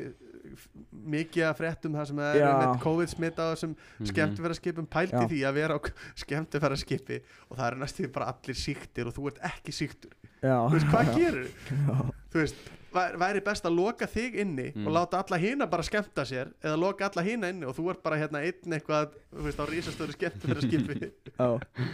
[1.09, 2.49] mikið að fréttum það sem er Já.
[2.59, 4.07] með COVID-smitt á þessum Mhm.
[4.11, 5.29] skemmtifæraskipum pælti Já.
[5.29, 5.81] því að vera á
[6.23, 10.73] skemmtifæraskipi og það eru næstu bara allir síktir og þú ert ekki síktur já, þú
[10.77, 11.97] veist, hvað gerur já.
[12.33, 12.57] þú veist,
[12.93, 14.87] væri best að loka þig inni Mm.
[14.87, 18.03] og láta alla hina bara skemmta sér eða loka alla hina inni og þú ert
[18.03, 21.49] bara hérna einn eitthvað, þú veist, á rísastöru skemmtifæraskipi já.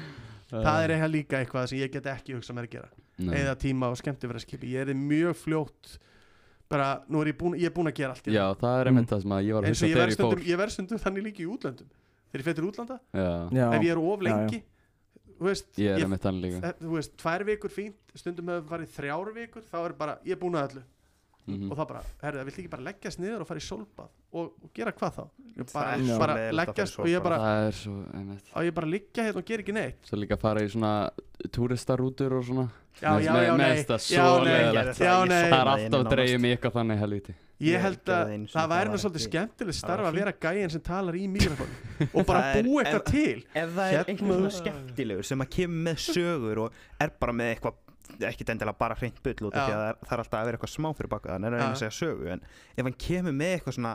[0.55, 3.35] það er eitthvað líka eitthvað sem ég get ekki hugsað mér að gera Nei.
[3.43, 5.99] eða tíma á skemmtifæraskipi ég er mjög fljótt
[6.71, 9.11] bara, nú er ég búin, ég er búin að gera allt Já, það er einmitt
[9.11, 10.73] það sem að ég var að og hugsa ég þegar verð ég fór ég verð
[10.79, 11.91] stundum þannig líka í útlöndum
[12.31, 14.63] þegar ég fyrir útlanda, Já, ef ég er of Já, já.
[15.45, 16.65] Þú veist, ég er ég, einmitt þannig líka.
[16.65, 20.37] Þe- þú veist tvær vikur fínt, stundum hefur farið þrjár vikur, þá er bara, ég
[20.39, 20.85] er búin að öllu.
[21.45, 21.69] Mhm.
[21.69, 24.47] og þá bara, herru, það vill ekki bara leggjast niður og fara í sólbað og,
[24.65, 25.25] og gera hvað þá?
[25.59, 28.47] Ég bara, svo bara að í leggjast og ég bara, Það er svo, einmitt.
[28.49, 29.99] Á ég bara að liggja hérna og gera ekki neitt.
[30.09, 30.93] Svo líka fara í svona
[31.53, 32.65] túristarútur og svona.
[33.03, 33.85] Já, já, já, nei.
[33.85, 38.11] já, svo nei, já, Það er alltaf dreigið mig eitthvað þannig helviti ég Ég held
[38.11, 41.25] að einu það það væri nú svolítið það starf að vera gæjan sem talar í
[41.37, 41.71] mikrofón
[42.11, 43.45] og bara Það er- búa ef- eitthvað til.
[43.55, 47.33] ef það er Hérna- einhver svona skemmtilegur sem að kemur með sögur og er bara
[47.33, 47.81] með eitthvað
[48.29, 49.67] ekki endilega bara hreint bull út af Já.
[49.69, 51.55] því að það er, það er alltaf að vera eitthvað smá fyrir baka þannig er
[51.55, 51.63] Já.
[51.65, 52.43] einu að segja sögu en
[52.77, 53.95] ef hann kemur með eitthvað svona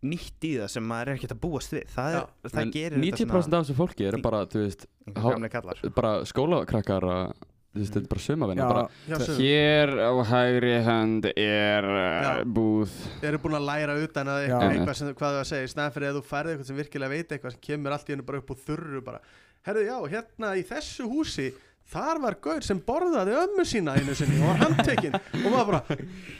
[0.00, 3.56] nýtt í það sem maður er ekkert að búast við það, er, það gerir 90%
[3.58, 7.34] af þessu fólki eru bara, veist, há- bara skólakrakkar að,
[7.70, 9.16] þetta er bara sumavinna Já, bara, Já.
[9.38, 12.32] Hér á hægri hönd er Já.
[12.40, 14.46] uh, búð Þeir eru búin að læra utan að Já.
[14.48, 16.80] eitthvað, eitthvað sem, hvað þú að segja, í staðan fyrir að þú færði eitthvað sem
[16.80, 19.20] virkilega veit eitthvað sem kemur allt í hennu bara upp úr þurru bara,
[19.68, 21.46] herðu já, hérna í þessu húsi
[21.90, 25.96] þar var gaur sem borðaði ömmu sína einu sinni og var handtekinn og maður bara,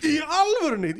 [0.06, 0.92] í alvörunni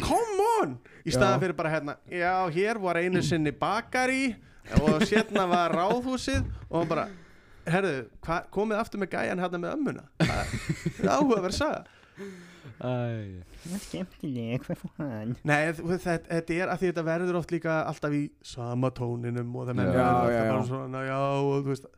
[0.00, 1.42] come on, í staðan Já.
[1.44, 4.34] fyrir bara hérna, já, hér var einu sinni bakari
[4.82, 7.06] og sérna var ráðhúsið og hann bara
[7.72, 7.94] herðu,
[8.26, 10.04] hva, komið aftur með gæjan hérna með ömmuna?
[10.20, 11.56] Það er áhugaverð
[14.82, 15.34] fór hann?
[15.48, 19.68] Nei, þetta, þetta er að því þetta verður oft líka alltaf í sama tóninum og
[19.70, 21.88] það menn Já, verður já, alltaf svona, já, og þú veist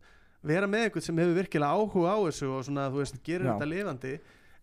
[0.53, 3.53] vera með einhvern sem hefur virkilega áhuga á þessu og svona, þú veist, gerir Já.
[3.57, 4.13] þetta lifandi.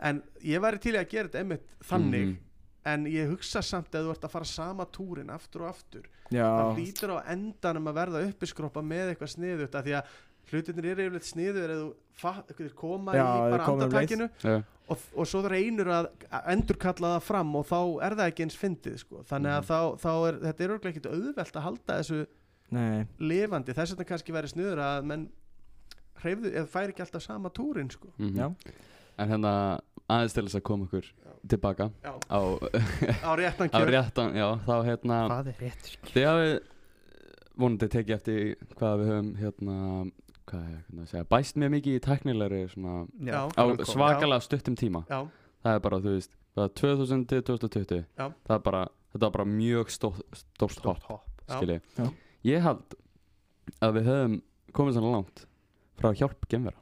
[0.07, 2.37] En ég væri til í að gera þetta einmitt þannig, Mhm.
[2.85, 6.07] en ég hugsa samt að þú ert að fara sama túrin aftur og aftur.
[6.31, 10.15] Já, það lítur á endanum að verða uppiskroppa með eitthvað sniðut að því að
[10.55, 14.27] hlutinir eru yfirleitt sniður eða þú koma Já, í bara um andartækinu
[14.87, 16.07] og, og svo það reynur að
[16.53, 19.23] endurkalla það fram og þá er það ekki eins fyndið sko.
[19.29, 19.69] þannig að Mhm.
[19.69, 22.19] þá, þá er þetta er örglega ekkit auðvelt að halda þessu
[22.71, 25.27] nei lifandi þess vegna kannski væri sniður að menn
[26.23, 28.07] hreyfðu, eða færi ekki alltaf sama túrin sko.
[28.17, 28.35] Mhm.
[28.37, 28.51] Já,
[29.17, 31.05] En hérna aðeins til þess að koma okkur
[31.47, 32.13] tilbaka Já.
[32.29, 32.39] á,
[33.23, 36.59] á réttan á kjör réttan, já, þá hérna hvað er rétt Þið hafið
[37.57, 39.75] vonandi tekið eftir hvað við höfum hérna,
[40.49, 43.39] hvað er hérna að segja, bæst mjög mikið í teknilegri svona Já.
[43.49, 43.85] á framkomu.
[43.91, 45.19] svakalega stuttum tíma já,
[45.65, 48.27] það er bara, þú veist, það er 2000 til 2020 Já.
[48.45, 51.57] það er bara, þetta var bara mjög stórt, stórt hopp, hopp Já.
[51.57, 52.09] skilji Já.
[52.51, 52.95] ég held
[53.81, 54.41] að við höfum
[54.75, 55.45] komið svona langt
[55.97, 56.77] frá hjálp gemvera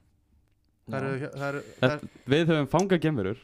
[0.90, 3.44] það eru, það eru, það Þetta- við höfum fangað gemverur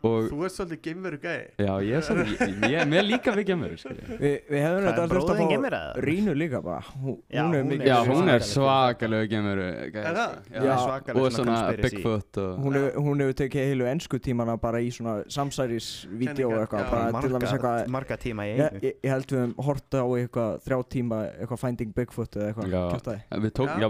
[0.00, 3.80] og þú ert svolítið geimveru gæi já, ég er svolítið, ég, mér líka við gemverur
[3.82, 5.80] skilji Vi, við hefum þetta er þurft að fá?
[6.06, 8.50] Rínu líka bara Hún, Já, hún er hún mikið já, er hún er svakaleg.
[8.50, 10.36] svakalegu gemveru Er það?
[10.50, 11.56] já, Já, svakaleg og svona.
[11.80, 16.64] Bigfoot og hún, hefur, hún hefur tekið heilu ennsku tímana bara í svona samsærisvídeó Kenningar,
[16.64, 16.90] eitthvað, já.
[16.90, 19.98] bara til dæmis marga, eitthvað marga tíma í einu ég, ég held við höfum hort
[20.00, 23.40] á eitthvað þrjá tíma eitthvað Finding Bigfoot eða eitthvað Já.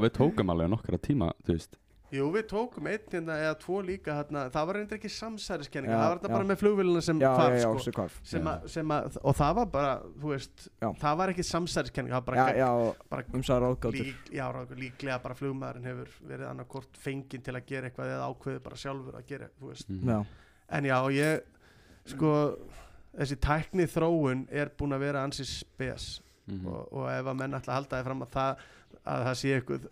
[0.01, 1.79] við, tókum alveg nokkra tíma þú veist
[2.11, 6.01] Jú, við tókum einn hérna eða tvo líka hérna, það var reyndir ekki samsæriskenninga, Já,
[6.01, 6.35] það var þetta já.
[6.35, 8.51] bara með flugvélina sem já, já, já, sko, sem, Já.
[8.51, 10.89] að, sem að, og það var bara, þú veist, Já.
[11.05, 14.47] það var ekki samsæriskenninga, það var já, bara, já, bara umsæðar ágátur lík, já,
[14.83, 19.21] líklega bara flugmaðurinn hefur verið annarkort fenginn til að gera eitthvað eða ákveðið bara sjálfur
[19.21, 19.95] að gera, þú veist.
[20.11, 20.19] Já,
[20.71, 21.41] En já, ég,
[22.11, 22.35] sko,
[23.19, 26.21] þessi tækni þróun er búin að vera ansi spes
[26.51, 26.67] Mhm.
[26.67, 28.63] og, og ef að menn ætla að halda því fram að það,
[29.07, 29.85] að það sé eitthvað,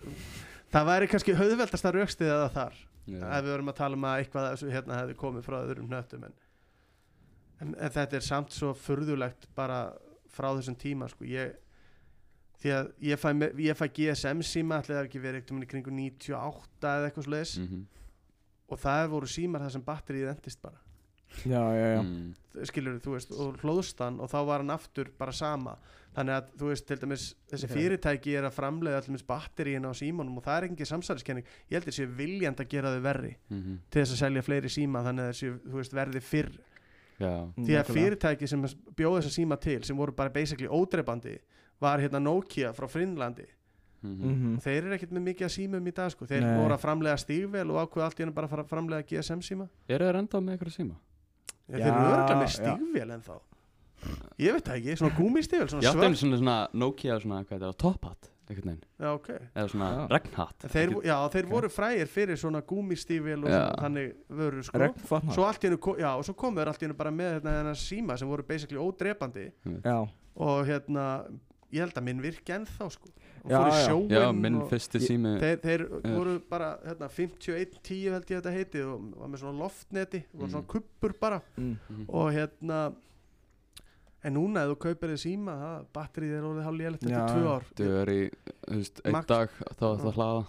[0.72, 2.74] það væri kannski höfðveldast að raukstið eða þar
[3.08, 3.22] Já.
[3.38, 6.26] ef við vorum að tala um að eitthvað þessu hérna hefði komið frá öðrum hnöttum
[6.28, 6.34] en,
[7.62, 9.78] en, en þetta er samt svo furðulegt bara
[10.28, 11.54] frá þessum tíma sko ég
[12.58, 13.28] því að ég fæ,
[13.62, 17.28] ég fæ GSM síma allir það hafi ekki verið eitthvað í kringu 98 eða eitthvað
[17.30, 17.86] svo Mhm.
[18.68, 20.80] og það voru símar þar sem batterið endist bara
[21.44, 22.02] já, já, já.
[22.02, 22.34] Mm.
[22.64, 25.76] skilur þú veist og hlóðst hann og þá var hann aftur bara sama
[26.16, 30.38] þannig að þú veist til dæmis þessi fyrirtæki er að framleiða allir batteríin á símanum
[30.40, 33.78] og það er ekki samsæriskenning ég held þessi viljand að gera þau verri Mhm.
[33.90, 36.50] til þess að selja fleiri síma þannig að þessi þú veist verði fyrr
[37.20, 38.62] já því að fyrirtæki sem
[38.96, 41.38] bjóði þessa síma til sem voru bara basically ódreipandi
[41.80, 43.46] var hérna Nokia frá Finnlandi
[44.02, 44.28] Mhm.
[44.30, 44.56] Mhm.
[44.56, 46.24] og þeir eru ekkert með mikið að símum í dag sko.
[46.24, 46.56] þeir Nei.
[46.62, 49.40] voru að framlega stígvel og ákveða allt í hennu bara að fara að framlega GSM
[49.42, 50.94] síma eru þeir enda með eitthvað síma?
[51.68, 52.56] Ja, Já, þeir eru örgulega með já.
[52.56, 53.36] stígvel en þá
[54.38, 56.20] ég veit það ekki, svona gúmistígvel ég svona átti einu svört.
[56.22, 59.26] svona, svona Nokia svona, hvað er það, top hat einhvern veginn, já, ok.
[59.58, 60.04] Eða svona Já.
[60.14, 63.58] regnhatt En þeir, já, þeir voru frægir fyrir svona gúmistígvel og Já.
[63.58, 64.78] svona, þannig vöru sko.
[64.80, 67.34] Regnfatnar svo allt í hennu, já, og svo komu þeir allt í hennu bara með
[67.34, 69.44] hérna, hérna síma sem voru basically ódrepandi.
[69.84, 69.98] Já,
[70.38, 71.04] og hérna
[71.72, 73.08] ég held að minn virki ennþá sko
[73.44, 73.86] og Já, fór í já.
[73.88, 76.14] sjóinn já, minn fyrsti sími þeir, þeir Er.
[76.16, 80.50] voru bara hérna, 5110 held ég þetta heiti og var með svona loftneti og Mm.
[80.50, 81.76] svona kuppur bara mm.
[82.08, 82.80] Og hérna
[84.24, 85.54] en núna ef þú kaupir þið síma
[85.94, 88.22] batterið er orðið hálf lélætt Já, eftir tvö ár þú er í,
[88.66, 90.46] þú veist, einn dag þá er það hlaða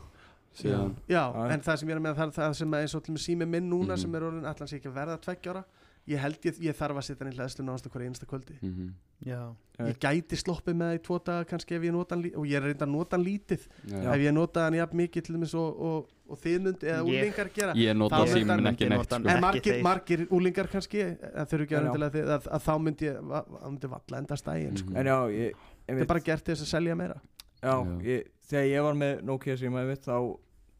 [0.59, 1.43] síðan já, Já.
[1.53, 3.45] en það sem ég er með það, það sem er eins og til með sími
[3.47, 4.01] minn núna Mhm.
[4.01, 5.63] sem er orðin allan sé ekki verða tveggjára
[6.07, 8.93] ég held ég, ég þarf að setja hann í hlæðslu náðast hverja einsta kvöldi Mhm.
[9.25, 12.37] Já, ég gæti sloppið með það í tvo daga kannski ef ég nota hann lítið
[12.39, 14.13] og ég er reynda að nota hann lítið Já.
[14.15, 17.09] ef ég nota hann jafn mikið til dæmis og, og, og þið mynd eða Ég-
[17.09, 19.15] úlingar gera Ég nota hann ekki neitt sko.
[19.27, 23.43] en margir, margir úlingar kannski en þau eru ekki að, að þá myndi ég va-
[23.49, 24.95] va- myndi valla endast daginn sko.
[24.95, 25.53] En já, ég,
[25.87, 27.19] þetta er bara gert til þess að selja meira
[27.61, 27.99] Já, Já.
[28.07, 30.37] ég, þegar ég var með Nokia síma þá,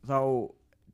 [0.08, 0.20] þá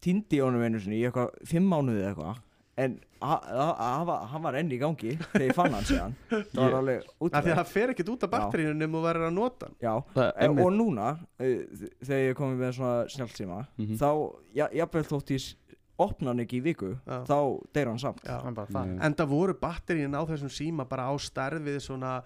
[0.01, 2.41] týndi ég honum einu sinni í eitthvað fimm mánuði eða eitthvað
[2.77, 6.15] en ha- ha- hann var- hann var enn í gangi þegar ég fann hann síðan
[6.29, 8.33] það var alveg af því að útræð það fer ekkert út af Já.
[8.37, 11.05] batterínu nema þú verður að nota Já, Það er e, einmitt- og núna
[11.39, 13.95] þ- þegar ég komið með svona snjálfsíma Mhm.
[14.01, 14.09] þá,
[14.53, 15.55] ja, jafnvel þótt ég
[15.97, 17.23] opna hann ekki í viku Já.
[17.23, 17.37] þá
[17.73, 18.41] deyr hann samt Já.
[18.43, 19.05] hann Nei.
[19.05, 22.17] en það voru batterín á þessum síma bara á starfið svona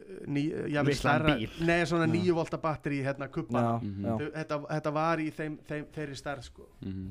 [0.00, 1.66] uh, ný, jafnvel Litlan stærra- bíl.
[1.66, 2.12] nei svona Já.
[2.24, 4.04] 9 volta batteri hérna kubbana Já, Mhm.
[4.06, 7.10] já, þetta, þetta var í þeim, þeim, þeirri stærð sko Mhm.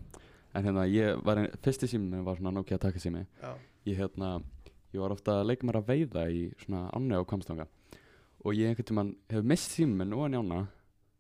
[0.56, 3.52] En hérna, ég var, ein- fyrsti síminn minn var svona Nokia takkasími já,
[3.86, 4.42] Ég hérna,
[4.94, 7.68] ég var ofta að leika mér að veiða í svona ánni á Kvamstanga
[8.46, 10.62] Og ég einhvern tímann hef mist síminn minn ofan í ána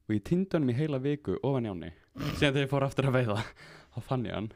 [0.09, 1.91] Og ég týndi hann í heila viku ofan í ánni.
[2.39, 3.37] Síðan þegar ég fór aftur að veiða
[3.93, 4.49] Þá fann ég hann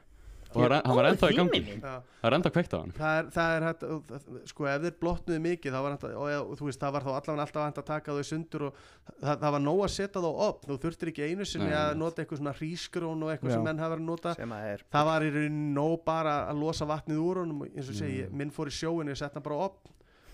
[0.55, 1.61] Og hann var- var ennþá í gangi.
[1.81, 2.91] Það er ennþá kveikt á hann.
[2.97, 6.51] Það er, það er hægt sko ef þeir blotnuðu mikið þá var hægt og, og,
[6.51, 8.73] og þú veist það var þá allavega alltaf hægt að taka þau sundur og
[9.21, 10.65] það, það var nóg að setja þá upp.
[10.69, 13.55] Þú þurftir ekki einu sinni Nei, að nota eitthvað svona hrísgrón og eitthvað Já.
[13.57, 14.35] sem menn hafa verið að nota.
[14.73, 17.95] Er það var í rauninni nóg bara að losa vatnið úr honum og eins og
[17.95, 18.37] segi, Mm.
[18.37, 19.87] minn fór í sjóinu og sett hann bara upp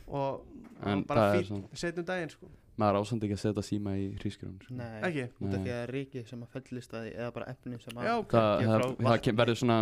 [0.10, 0.42] og,
[0.84, 2.48] og bara fín setjum daginn sko
[2.80, 4.74] Maður ásandi ekki að setja síma í hrísgrjón sko.
[4.80, 7.80] Nei, ekki, út af því að ríkið sem að fellist að því eða bara efni
[7.84, 8.36] sem að Já, ok.
[8.38, 9.80] Það, það, það verður svona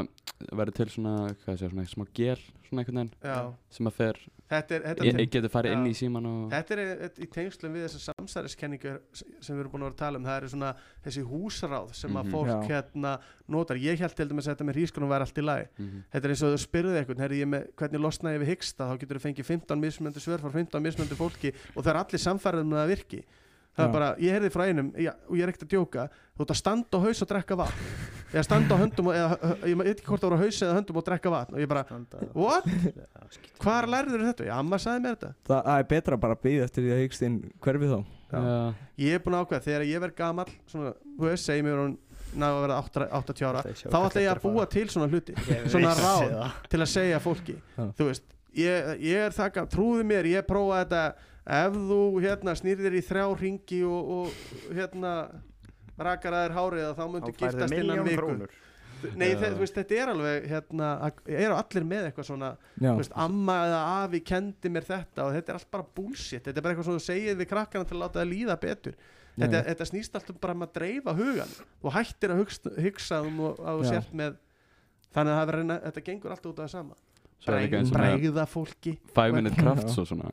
[0.51, 3.37] verður til svona, hvað sé, svona smá gel svona einhvern veginn já,
[3.71, 6.51] sem að fer þetta er, þetta ég, er ég getur farið inn í síman og
[6.51, 10.01] Þetta er e- í tengslum við þessar samsæriskenningar sem við erum búin að vera að
[10.01, 10.69] tala um það eru svona
[11.07, 12.31] þessi húsráð sem að Mhm.
[12.35, 12.67] fólk Já.
[12.67, 13.13] hérna
[13.47, 16.03] notar ég held til dæmis að þetta með hrískunum væri allt í lagi Mhm.
[16.13, 18.83] þetta er eins og þú spyrðu eitthvað herri, ég með, hvernig losna ég við hyggsta
[18.87, 22.23] þá getur þú fengið 15 mismöndu svör frá 15 mismöndu fólki og það er allir
[22.27, 23.21] samfærið um að það virki
[23.77, 23.85] það Já.
[23.85, 26.53] er bara, ég heyrði frá einum já, og ég er ekkert að djóka þú ert
[26.55, 27.83] að standa á haus og drekka vatn
[28.33, 30.77] eða standa á höndum og, eða, ég veit ekki hvort það voru á haus eða
[30.79, 31.83] höndum og drekka vatn og ég bara,
[32.33, 32.65] what?
[33.61, 34.47] Hvar lærður þetta?
[34.49, 37.01] Já, amma sagði mér þetta það, það er betra bara að byggja eftir því að
[37.03, 37.97] hyggst inn hverfi þá
[38.27, 38.39] Já.
[38.43, 38.57] Já.
[39.05, 41.93] ég er búin að ákveða, þegar ég verð gamall svona, þú veist, segjum mér hún
[42.41, 45.69] ná að vera 8 80 ára þá ætla ég að búa til svona hluti Ég
[45.71, 46.35] svona ráð.
[46.73, 47.85] til að segja fólki Já.
[48.01, 48.25] þú veist,
[48.57, 51.05] ég, ég er þakka trúðu mér, ég prófa þetta
[51.47, 55.11] ef þú hérna snýrðir í þrjá ringi og, og hérna
[55.97, 58.21] rakar að þér hárið þá Þá myndu færðu giftast innan milljón viku.
[58.21, 58.55] krónur.
[59.15, 62.49] nei, þú veist, þetta er alveg hérna, að- eru allir með eitthvað svona
[62.81, 66.43] veist, amma eða afi kendi mér þetta og þetta er allt bara bullshit.
[66.43, 68.95] Þetta er bara eitthvað sem þú segir við krakkana til að láta það líða betur.
[69.37, 71.51] Þetta, þetta snýst alltaf bara um að dreifa hugan
[71.85, 73.89] og hættir að hugsa, hugsa um og, að þú Já.
[73.93, 74.37] sért með
[75.13, 76.95] þannig að reyna- þetta gengur alltaf út af það sama.
[77.47, 78.97] Er og með bregða fólki.
[79.13, 79.61] five minute Já.
[79.61, 80.31] crafts og svona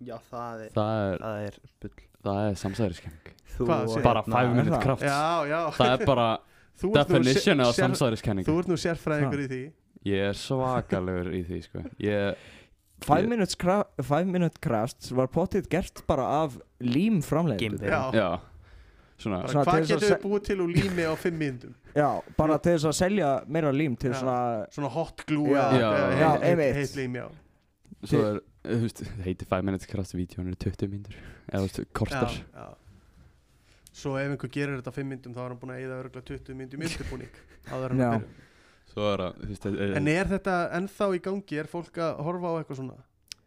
[0.00, 1.96] Já, það er það er, Það er bull.
[2.24, 2.54] það er
[3.88, 5.60] segir- bara hérna- five er minute crafts já, já.
[5.76, 6.28] Það er bara
[7.00, 9.62] definition af samsæðiskenning þú ert nú sérfræðingur í því.
[10.08, 11.82] Ég er svakalegur í því sko.
[12.00, 12.36] Ég,
[13.00, 17.20] Five Ég- minutes, cra five minute crafts var potið gert bara af lím
[17.58, 18.10] Geimvera.
[18.12, 18.40] já, já.
[19.20, 22.58] Svona bara, Svona hvað getur við búið til úr lími á fimm myndum Já, bara
[22.58, 24.20] til þess að selja meira lím til Já.
[24.20, 25.64] svona svona hot glue Já.
[25.72, 26.74] eða- Já, heit- heit- einmitt.
[26.76, 27.26] heitt lím, já.
[28.04, 31.18] Svo er, þú veist, það heitir five minute crafts vídjón er 20 mínútur
[31.48, 32.34] eða þú veist, kortar.
[32.34, 32.68] Já, já.
[34.00, 36.28] svo ef einhver gerir þetta á fimm myndum þá er hann búin að eyða örgulega
[36.32, 37.34] 20 myndum undirbúning
[37.70, 37.96] áður
[39.96, 41.58] en er þetta ennþá í gangi?
[41.62, 42.98] Er fólk að horfa á eitthvað svona?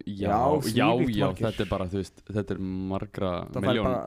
[0.03, 0.35] Já,
[0.71, 4.01] Já, já, þetta er bara, þú veist, þetta er margra miljón bara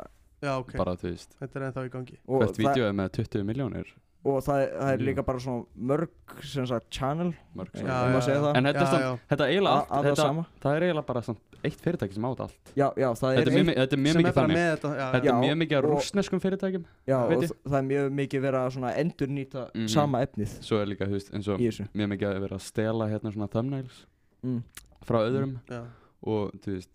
[0.44, 2.18] já ok, bara, þú veist, þetta er ennþá í gangi.
[2.26, 3.92] Og hvert það, vídeo er með 20 miljónir
[4.26, 8.40] og það, það er líka bara svona mörg sem sagt channel mörg Já, um segja
[8.42, 8.56] það.
[8.56, 9.18] en þetta er já, já.
[9.30, 12.14] þetta er eiginlega að allt það þetta, sama það er eiginlega bara samt eitt fyrirtæki
[12.16, 14.60] sem át allt Já, já, það þetta er er mjög, þetta er mjög mikið þannig
[14.62, 15.32] þetta já, þetta já.
[15.34, 19.00] er mjög mikið af og- rússneskum fyrirtækjum Já, og það er mjög mikið verið að
[19.04, 19.88] endur nýta Mhm.
[19.88, 23.32] sama efnið svo er líka, veist, eins og mjög mikið að vera að stela hérna
[23.32, 24.06] svona thumbnails
[24.42, 24.62] mm.
[25.06, 25.82] frá öðrum Já.
[26.26, 26.90] og þú veist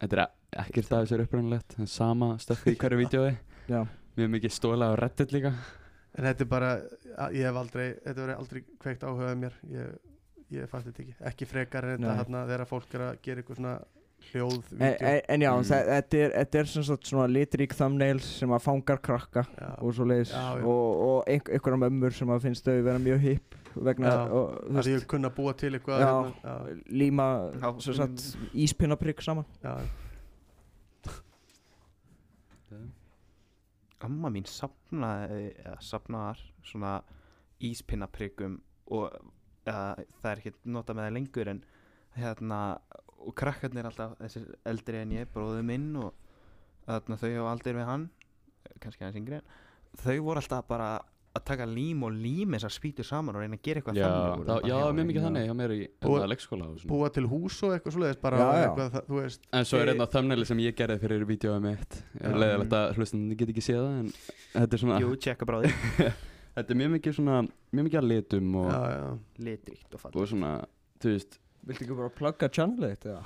[0.00, 0.28] þetta er
[0.64, 3.36] ekkert af þessu er upprænulegt það er sama stöfið í hverju vídjói
[3.68, 3.82] Já,
[4.16, 5.52] mjög mikið stólað á reddit líka
[6.18, 6.70] en þetta er bara
[7.18, 9.54] að- ég hef aldrei, þetta verið aldrei kveikt áhugað mér.
[9.70, 9.94] Ég,
[10.58, 11.14] ég fatt þetta ekki.
[11.32, 13.76] Ekki frekar en þetta hérna þegar fólk er að gera eitthvað svona
[14.32, 15.62] hljóð en, en, en já, Mm.
[15.68, 19.68] þe- þetta er, þetta er sem sagt svona litrík thumbnails sem að fangar krakka já,
[19.78, 23.54] og svo leiðis og, og einhver, einhverjum ömmur sem að finnst þau vera mjög hipp
[23.78, 26.10] vegna, það er ég kunna búa til eitthvað Já.
[26.10, 27.28] hérna, já, líma
[27.62, 28.26] Já, sem sagt
[28.58, 29.46] íspinnaprygg saman.
[29.62, 29.76] Já,
[34.06, 36.92] Amma mín sapnaði eða sapnaðar svona
[37.66, 38.60] íspinnapryggum
[38.94, 39.16] og
[39.66, 41.62] eða, það er ekki notað með það lengur en
[42.18, 42.60] hérna,
[43.18, 46.14] og krakkarnir alltaf þessir eldri en ég, bróður minn og
[46.86, 48.06] þarna þau á aldir við hann
[48.82, 49.48] kannski aðeins yngri en
[49.98, 50.90] þau voru alltaf bara
[51.38, 54.46] að taka lím og lím þessar spýtur saman og reyna að gera eitthvað Já, þannig
[54.48, 55.24] bara já, mjög mikið já.
[55.28, 56.90] þannig hjá mér í Búa- hérna, leikskóla og svona.
[56.92, 58.62] búa til hús og eitthvað svoleiðis bara Já, já.
[58.68, 61.98] eitthvað, það- þú veist En svo er hérna thumbnaili sem ég gerði fyrir vídeoið mitt
[62.20, 62.28] Já.
[62.28, 64.12] er leiðilegt að hlustandi get ekki séð það en
[64.54, 65.72] þetta er svona Jú, tjekka bráði
[66.58, 67.36] þetta er mjög mikið svona
[67.72, 69.18] mjög mikið að litum og, já, já.
[69.48, 70.54] Litríkt og og fall svona
[71.02, 73.22] þú veist Viltu ekki bara plugga channelið þitt eða?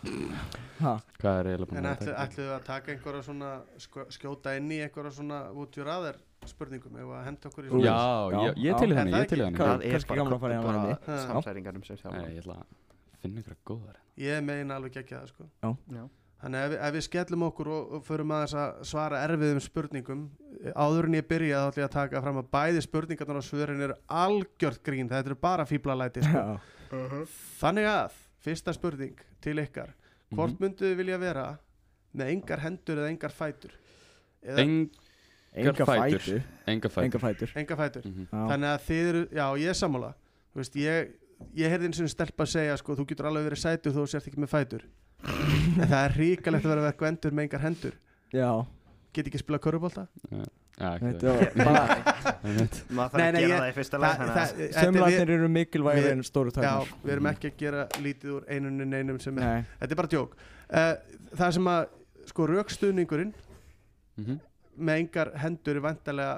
[0.80, 0.92] Ha?
[1.20, 2.14] hvað er eiginlega búin en að taka?
[2.24, 6.16] ætluðu að taka einhverja svona sko- skjóta inn í einhverja svona would you rather
[6.50, 7.84] spurningum ef að henda okkur í Úlfur.
[7.86, 7.98] Já,
[8.32, 9.58] Já, ég, til henni, það ég til henni.
[9.58, 12.42] Það er kannski gaman að fara í bara, hana bara samsæringarum sem sjá Nei, ég
[12.42, 15.46] ætla að finna ykkur góðar ég meina alveg ekki það sko.
[15.62, 16.02] Já.
[16.42, 20.24] Þannig ef, ef við skellum okkur og, og förum aðeins að svara erfiðum spurningum
[20.64, 23.46] eh, áður en ég byrja þá ætlum ég að taka fram að bæði spurningarnar og
[23.46, 26.42] svörin eru algjört grín, þetta eru bara fíblalæti sko.
[26.42, 27.20] Já.
[27.62, 29.94] Þannig að, fyrsta spurning til ykkar.
[30.32, 30.64] Hvort Mhm.
[30.64, 31.46] myndu þið vilja vera
[32.18, 33.70] með engar hendur eða engar fætur?
[34.42, 34.90] Eða Eng,
[35.54, 36.42] Enga fætur.
[36.66, 37.04] Enga fætur.
[37.04, 37.50] Enga fætur.
[37.56, 38.02] Engar fætur.
[38.08, 38.26] Mhm.
[38.32, 38.46] Já.
[38.52, 40.12] þannig að þið eru, já ég er sammála.
[40.56, 41.10] Veist, ég,
[41.56, 44.08] ég heyrði eins og stelpa að segja sko, þú getur alveg verið sætur þó þú
[44.08, 44.82] sért ekki með fætur.
[45.72, 47.94] En það er ríkalegt að vera verið endur með engar hendur.
[48.32, 48.48] Já.
[49.12, 50.06] Get ekki spila körubólta
[50.80, 50.88] Já,
[51.56, 51.82] bara
[52.42, 52.78] Einmitt.
[52.88, 56.22] Maður þarf að nei, gera ég- það í fyrsta er Sömlarnir eru mikilvægir við- en
[56.24, 59.92] stóru Já, tæknar við erum ekki að gera lítið úr einunni neinum sem er, þetta
[59.92, 60.32] er bara djók.
[60.72, 60.94] Uh,
[61.36, 61.86] það sem að,
[62.32, 63.34] sko, raukstuðningurinn
[64.16, 64.40] Mhm.
[64.76, 66.34] Með engar hendur er vantarlega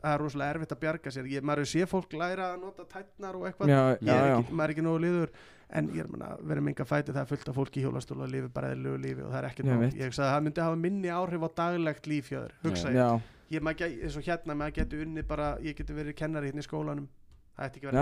[0.00, 1.26] það er rosalega erfitt að bjarga sér.
[1.28, 3.72] Ég, maður sé fólk læra að nota tætnar og eitthvað.
[3.72, 5.32] Já, Ég já, er ekki, maður er ekki nógu liður.
[5.70, 8.24] En ég er meina, verið með enga fæti það er fullt af fólki í hjólastóla
[8.26, 9.92] og lifi bara eðlilegu lífi og það er ekkert veit.
[10.00, 12.96] ég hugsa að það myndi hafa minni áhrif á daglegt líf hjá þér hugsa ég,
[12.98, 13.06] Já,
[13.54, 13.62] ég.
[13.62, 16.66] Maður ekki, eins og hérna maður getur unni bara, ég getur verið kennari hérna í
[16.66, 17.06] skólanum.
[17.54, 18.00] Það ætti ekki verið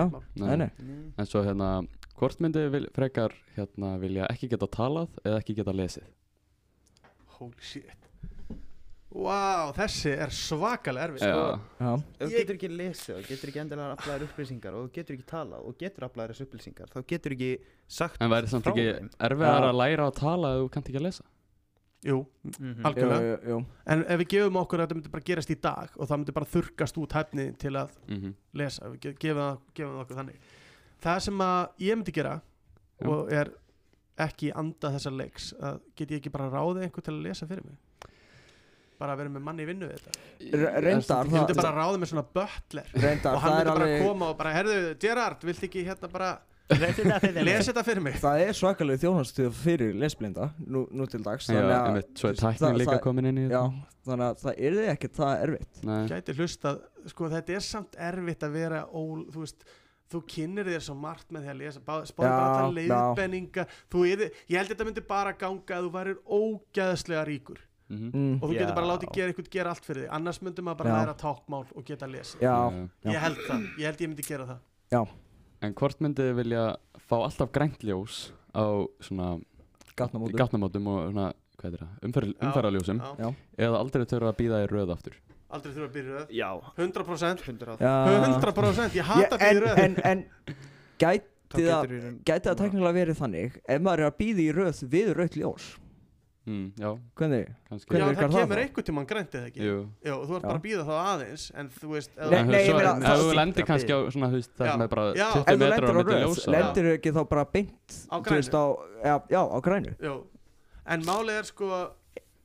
[0.57, 1.05] nei Mm.
[1.19, 1.69] En svo hérna,
[2.17, 6.09] hvort myndi vil, frekar hérna vilja ekki geta talað eða ekki geta lesið?
[9.11, 11.45] Wow, þessi er svakalega erfið sko.
[11.81, 15.17] Ef þú Ég- getur ekki lesið og getur ekki endilega aflæðir upplýsingar og þú getur
[15.17, 17.51] ekki talað og getur aflæðir þessu upplýsingar þá getur ekki
[17.89, 19.11] sagt en væri samt frá ekki þeim.
[19.31, 21.25] erfiðar að læra að tala ef þú kannt ekki að lesa?
[22.05, 22.19] jú.
[22.47, 23.23] Alg- jú, Algjörlega.
[23.25, 26.07] jú, jú en ef við gefum okkur að þetta myndi bara gerast í dag og
[26.09, 30.17] það myndi bara þurkast út hæfni til að Mm lesa, við ge- gefum gefum okkur
[30.21, 30.37] þannig
[31.03, 32.41] það sem að ég myndi gera
[33.03, 33.51] og er
[34.19, 37.47] ekki í anda þessar leiks að get ég ekki bara ráðið einhver til að lesa
[37.47, 37.77] fyrir mig
[38.99, 40.13] bara að vera með manni í vinnu við þetta.
[40.59, 42.93] Re- Reyndar, ég myndi bara ráðið með svona butler.
[42.95, 46.31] Reyndar, og hann myndi bara alveg koma og bara, herðu, Gerard, vilt ekki hérna bara
[46.69, 48.19] lesa þetta fyrir mig?
[48.21, 52.29] Það er svakalega þjónastuð fyrir lesblinda nú, nú til dags Já, þannig að- einmitt, svo
[52.29, 53.99] er þú veist, tæknin það- líka komin inn í Já, þetta.
[54.09, 55.83] þannig að það er ekkert það erfitt.
[55.89, 56.81] Nei, gæti hlustað,
[57.15, 59.65] sko þetta er samt erfitt að vera ól, þú veist
[60.09, 62.89] þú kynir þér svo margt með því að lesa Já, bara alla já.
[62.89, 67.59] leiðbenninga þú ég held þetta myndi bara ganga að þú værir ógæðslega ríkur
[67.89, 68.11] mhm.
[68.13, 68.35] mm.
[68.39, 68.93] og þú getur bara Já.
[68.93, 70.99] látið gera eitthvað gera allt fyrir þig annars myndi maður bara Já.
[70.99, 72.89] læra tákmál og geta að lesa Já, Já.
[73.05, 73.11] já.
[73.13, 75.17] ég held það, ég held ég myndi gera það
[75.59, 76.65] En hvort myndið þið vilja
[77.09, 78.19] fá alltaf grænt ljós
[78.55, 78.65] á
[79.03, 79.31] svona
[79.99, 83.25] gatnamótum gatnamótum og svona, hvað er það, Já, já.
[83.25, 83.33] Já.
[83.67, 85.17] eða aldrei þurfa að býða í röð aftur
[85.49, 87.95] aldrei þurfa að byrja í röð Já, 100% 100 Já.
[88.39, 90.57] 100% ég hata að byrja í en, röð en, en
[91.01, 91.93] gæti Þá það
[92.29, 95.69] gæti það teknilega verið þannig ef maður er að býða í röð við rautt ljós
[96.49, 96.91] mm, Já,
[97.21, 97.45] hvernig?
[97.69, 98.63] kannski já Hvernig það virkar það kemur þá?
[98.65, 99.77] einhvern tímann grænt eða ekki Jú
[100.09, 100.49] já, þú ert Já.
[100.49, 102.93] bara að býða þá aðeins en þú veist ef Nei, En nei, svo- ég meina,
[102.97, 104.75] ef það- þú lendir kannski á svona, þú veist, það Já.
[104.83, 105.29] er bara Já.
[105.35, 108.35] 20 ef þú metrar á milli ljósa lendir þú ekki þá bara beint Á þú
[108.39, 108.59] veist, grænu.
[108.59, 108.65] á,
[109.05, 110.15] já, já, á grænu já.
[110.89, 111.91] en málið er sko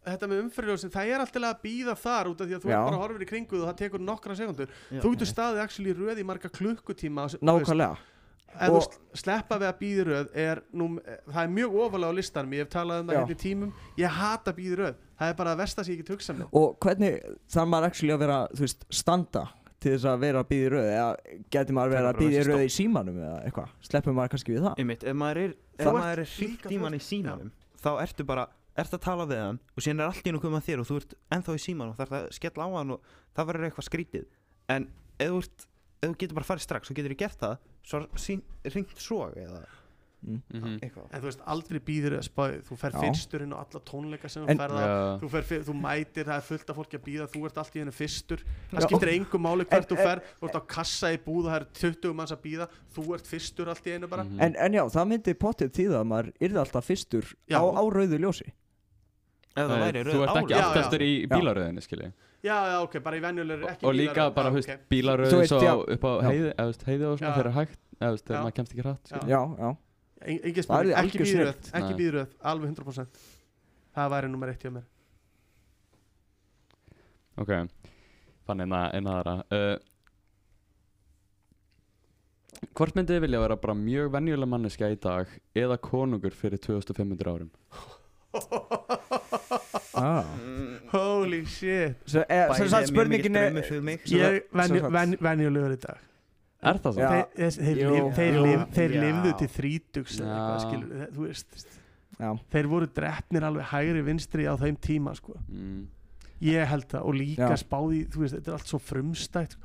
[0.03, 2.75] þetta með umfyrirljósin, það er alltaf að býða þar út af því að þú Já.
[2.75, 4.99] ert bara horfir í kringu og það tekur nokkra sekundur Já.
[4.99, 7.95] þú getur staðið actually í röð í marga klukkutíma nákvæmlega
[8.59, 10.87] þú Og- sl- sleppa við að býða í röð er nú,
[11.29, 13.73] það er mjög ofalega á listanum ég hef talað um það hérna í tímum.
[13.97, 16.37] Ég hata að býða í röð, það er bara að versta sem ég get hugsað
[16.39, 19.43] með og hvernig þarf maður actually að vera þú veist, standa
[19.83, 20.89] til þess að vera að býða í röð?
[20.93, 23.69] Eða getur maður Það er verið að býða í símanum eða eitthvað?
[23.89, 24.75] Sleppur maður kannski við það?
[24.79, 27.51] Einmitt, ef maður er, ef Það- maður er hringt í mann í ert- símanum
[27.83, 28.47] þá ertu bara,
[28.77, 30.95] ertu að tala við hann og síðan er allt í hennu komað þér og þú
[31.01, 33.01] ert ennþá í símanum og þarf að skella á hann og
[33.35, 34.25] það verður eitthvað skrítið.
[34.69, 34.87] En
[35.19, 35.67] ef þú, ert,
[36.03, 39.29] ef þú getur bara farið strax og getur þú gert það svo sín, hringt svo
[39.35, 39.65] eða
[40.23, 40.79] Mhm.
[40.79, 42.13] eitthvað en þú veist, aldrei býður
[42.63, 42.99] þú fer Já.
[43.01, 45.19] fyrsturinn og alla tónleika sem En- þú ferð á Já.
[45.19, 47.73] þú, fer, fyr- þú mætir, það er fullt af fólki að býða þú ert allt
[47.75, 48.37] í hennu fyrstur
[48.71, 48.87] það Já.
[48.87, 51.65] skiptir engum máli En- hvert þú fer þú ert á kassa í búð, það er
[51.73, 54.39] 20 manns að býða þú ert fyrstur allt í einu bara Mhm.
[54.41, 57.59] en, en já, það myndi pottið tíða að maður yrði alltaf fyrstur Já.
[57.59, 60.81] á, á rauðu ljósi ef það Nei, Þú ert ekki Já, allt já.
[60.87, 61.35] eftir í Já.
[61.35, 62.13] bílaröðinni, skilji
[62.43, 64.33] já, já, ok, bara í venjulegur ekki Og líka bílaröð.
[64.35, 64.81] bara, þú veist, ok.
[64.83, 65.73] Þú bílaröðin veist, svo já.
[65.95, 67.37] upp á heiði, eða, þú veist, heiði og svona Já.
[67.39, 69.15] þegar hægt, eða, þú veist, þegar maður kemst ekki hratt Já.
[69.17, 69.31] skilji.
[69.33, 69.69] já, já,
[70.23, 71.71] En- engin Það spurning, ekki snilld.
[71.79, 73.23] ekki býðröð, alveg 100%
[73.95, 74.85] það væri nummer eitt hjá mér
[77.43, 77.51] Ok,
[78.45, 79.77] fann eina, eina aðra uh,
[82.73, 85.27] Hvort myndið vilja vera bara mjög venjuleg manneska í dag
[85.57, 87.49] eða konungur fyrir 2500 árum?
[89.99, 90.25] ah.
[90.93, 91.99] holy shit.
[92.05, 96.01] Svo, e, sem sagt spurningin er ég ven, venjulegur í dag.
[96.63, 97.07] Er það svo?
[98.15, 101.79] Þeir, lifðu til þrítugs þú veist
[102.21, 105.33] Já, þeir voru drefnir alveg hægri vinstri á þeim tíma sko.
[105.49, 105.87] Mm,
[106.45, 107.59] ég held það og líka Já.
[107.63, 109.57] spáði þú veist, þetta er allt svo frumstætt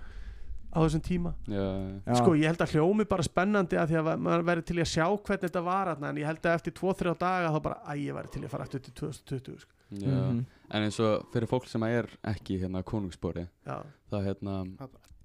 [0.68, 1.64] á þessum tíma já,
[2.04, 2.14] já.
[2.20, 5.04] sko ég held að hljómi bara spennandi að því að maður væri til að sjá
[5.08, 8.18] hvernig þetta var þarna, en ég held að eftir 2-3 daga þá bara, æ ég
[8.18, 9.72] væri til að fara eftir til 2020 sko.
[9.96, 10.08] já.
[10.12, 10.44] Mhm.
[10.68, 13.78] En eins og fyrir fólk sem er ekki hérna konungsbori já,
[14.12, 14.56] þá hérna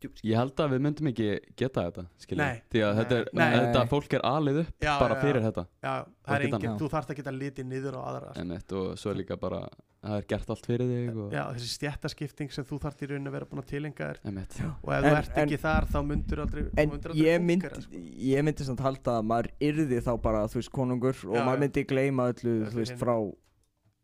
[0.04, 0.22] djúpt.
[0.28, 1.28] Ég held að við myndum ekki
[1.62, 2.62] geta þetta skilja Nei.
[2.74, 3.48] Því að þetta, er, Nei.
[3.58, 5.46] þetta fólk er alið upp já, bara já, fyrir já.
[5.50, 5.94] þetta já,
[6.28, 6.78] það er geta- engin, Já.
[6.84, 8.40] þú þarft að litið niður á aðra sko.
[8.44, 9.62] Einmitt, og svo er líka bara
[10.04, 13.30] það er gert allt fyrir þig og, já, þessi stjættaskipting sem þú þarft í rauninni
[13.32, 14.58] að vera búin að tilenga þér Einmitt.
[14.84, 17.24] og ef En- þú ert en- ekki þar þá myndur aldrei, þú En myndir aldrei
[17.24, 18.02] ég fúnkera, myndi, sko.
[18.34, 21.56] ég myndi samt halda að maður yrði þá bara, þú veist, konungur og Já, maður
[21.56, 21.64] já.
[21.64, 23.00] myndi gleyma öllu, Öllu þú veist, hinu.
[23.00, 23.16] frá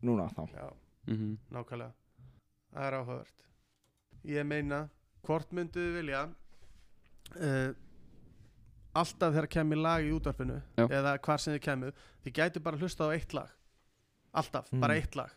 [0.02, 0.48] núna þá.
[0.56, 0.72] já,
[1.12, 1.36] Mhm.
[1.52, 1.92] nákvæmlega
[2.72, 3.38] það er áhugavert
[4.24, 4.88] ég meina,
[5.26, 6.22] hvort myndu þið vilja
[7.40, 7.72] uh,
[9.00, 10.86] alltaf þegar kemur lag í útvarpinu Já.
[10.88, 11.92] eða hvar sem þið kemur
[12.24, 13.50] þið gætu bara hlusta á eitt lag
[14.34, 14.80] alltaf, Mm.
[14.80, 15.30] bara eitt lag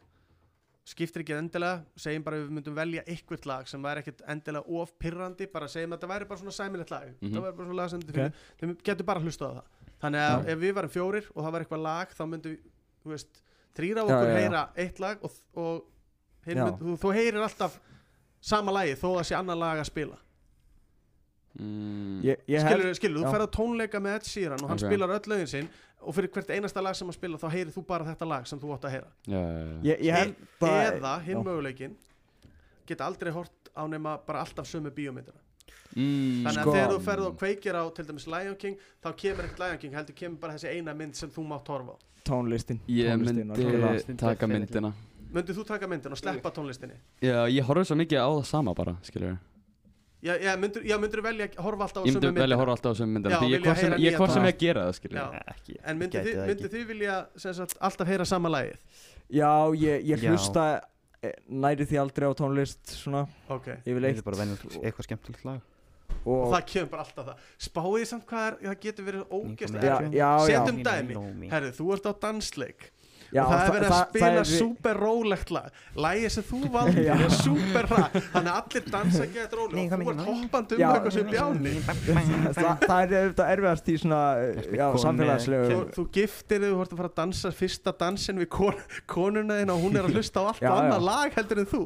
[0.86, 4.67] skiptir ekki endilega, segjum bara að við myndum velja eitthvað lag sem væri ekkert endilega
[4.81, 7.31] of pirrandi, bara segjum að þetta væri bara svona sæmilegt lag, Mhm.
[7.31, 8.31] það væri bara svona lag sem þið okay.
[8.59, 9.63] þið getur bara hlusta á það
[10.03, 10.51] þannig að Já.
[10.51, 12.59] ef við varum fjórir og það var eitthvað lag þá myndum við,
[13.05, 13.41] þú veist
[13.77, 14.39] þrýra Já, okkur já, já.
[14.43, 15.86] heyra eitt lag og, og
[16.45, 16.65] hinn Já.
[16.65, 17.79] mynd, þú, þú heyrir alltaf
[18.44, 20.20] sama lagi þó að sé annar lag að spila.
[21.54, 24.80] Mm, Ég, ég skilur, held, skilur, þú ferð á tónleika með Ed Sheeran og hann
[24.80, 24.88] Ok.
[24.88, 25.68] spilar öll lögin sinn
[26.02, 28.60] og fyrir hvert einasta lag sem hann spila þá heyrir þú bara þetta lag sem
[28.60, 29.12] þú átt að heyra.
[29.86, 31.94] Ég, ég held að, eða hinn möguleikin
[32.89, 35.38] geta aldrei hort á nema bara alltaf sömu bíómyndina.
[35.94, 39.10] Mm, þannig að Sko- þegar þú ferð og kveikir á til dæmis Lion King þá
[39.14, 41.98] kemur ekkert Lion King heldur kemur bara þessi eina mynd sem þú mátt horfa á.
[42.26, 44.94] Tónlistin, Ég tónlistin myndi taka myndina
[45.34, 46.99] Möndið þú taka myndin og sleppa tónlistinni?
[47.23, 49.34] Já, ég horfði svo mikið á það sama bara, skilur
[50.23, 52.43] Já, já, myndur, já, myndur velja að horfa alltaf á Ég sömu myndi myndina?
[52.45, 54.13] velja að horfa alltaf á sömu myndina Því ég hvort sem, ég
[54.47, 55.97] ég gera það, ekki En
[56.53, 56.69] ekki.
[56.75, 59.01] þið vilja sem sagt, alltaf heyra sama lagið?
[59.34, 60.63] Já, ég, ég hlusta
[61.19, 63.25] eh, næri því aldrei á tónlist svona.
[63.51, 63.69] Ok.
[63.84, 65.61] Ég vil bara venja eitthvað skemmtilegt lag.
[66.23, 67.45] Og og, það kemur bara alltaf það.
[67.67, 69.23] Spáið þið samt hvað er, það getur verið
[70.15, 71.49] já, Setjum dæmi.
[71.51, 72.91] Herðu, þú ert á dansleik
[73.41, 75.69] og það er verið að spila er- súper rólegt lag.
[76.05, 77.13] Lægið sem þú valdir Já.
[77.17, 79.84] er súper ræð Þannig að allir dansa ekki eitthvað rólega.
[79.84, 81.73] Og þú ert hoppandi um eitthvað sem bjáni
[82.84, 87.11] það, er auðvitað erfiðast í svona eh, samfélagslegu þú, giftir þig, þú ert að fara
[87.11, 88.77] að dansa fyrsta dansin við kon,
[89.09, 91.84] konuna þín og hún er að hlusta á allt annað lag heldur en þú.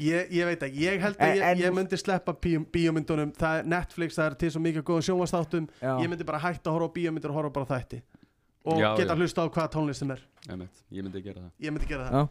[0.00, 3.34] Ég, ég veit ekki, ég held að En- ég, ég myndi sleppa bíó, bíómyndunum.
[3.36, 6.78] Það er Netflix, það er til svo mikið góðum sjónvastáttum ég myndi bara hætta að
[6.78, 8.00] horfa á bíómyndur og horfa bara á þætti
[8.64, 9.18] og Já, geta já.
[9.20, 10.20] hlusta á hvaða tónlist sem er.
[10.48, 11.52] Einmitt, Ég myndi gera það.
[11.64, 12.12] Ég myndi gera það.
[12.12, 12.28] Já.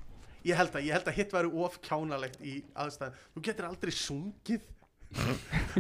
[0.50, 3.92] ég held að, ég held að hitt væri of kjánalegt í aðstæðan þú getur aldrei
[3.92, 4.62] sungið.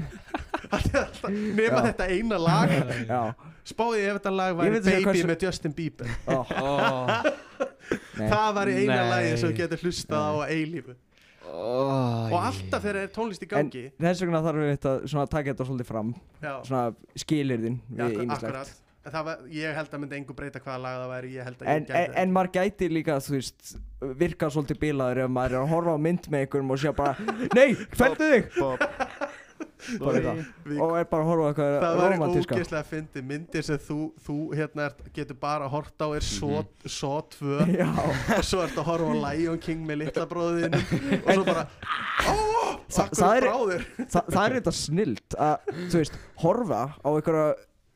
[1.59, 2.71] Nema þetta eina lag.
[3.09, 3.21] Já.
[3.67, 6.09] spáði ef þetta lag væri Baby hversu- með Justin Bieber.
[6.27, 7.13] Ó, oh,
[8.19, 8.27] nei.
[8.29, 10.97] það var eina lagi sem þú getur hlustað á að eilífu.
[11.49, 15.31] Oh, og alltaf þegar er tónlist í gangi þess vegna þarf við þetta svona að
[15.33, 16.11] taka þetta svolítið fram.
[16.43, 16.83] Já, svona
[17.23, 18.53] skilirðin já, við ýmislegt.
[18.53, 21.71] En var, ég held að myndi engu breyta hvaða lag það væri ég held að
[21.75, 23.75] en, ég en, en maður gæti líka þú veist
[24.21, 27.15] virka svolítið bilaður ef maður er að horfa á mynd með einhverjum og sé bara
[27.55, 28.51] Nei, fældu þig!
[29.79, 30.31] Þetta.
[30.67, 32.55] Við- og er bara að horfa á eitthvað það var romantíska.
[32.57, 36.25] ógeðslega að fyndi myndir sem þú, þú hérna ert, getur bara að horta á er
[36.27, 36.89] svo, Mhm.
[36.95, 37.59] svo tvö.
[37.79, 37.87] Já,
[38.35, 41.63] og svo ertu að horfa á Lion King með litla bróðin og svo bara
[42.27, 42.35] ó,
[42.89, 47.47] Þa- það er- bráður Þa, það er þetta snilt að, veist, horfa á einhverja,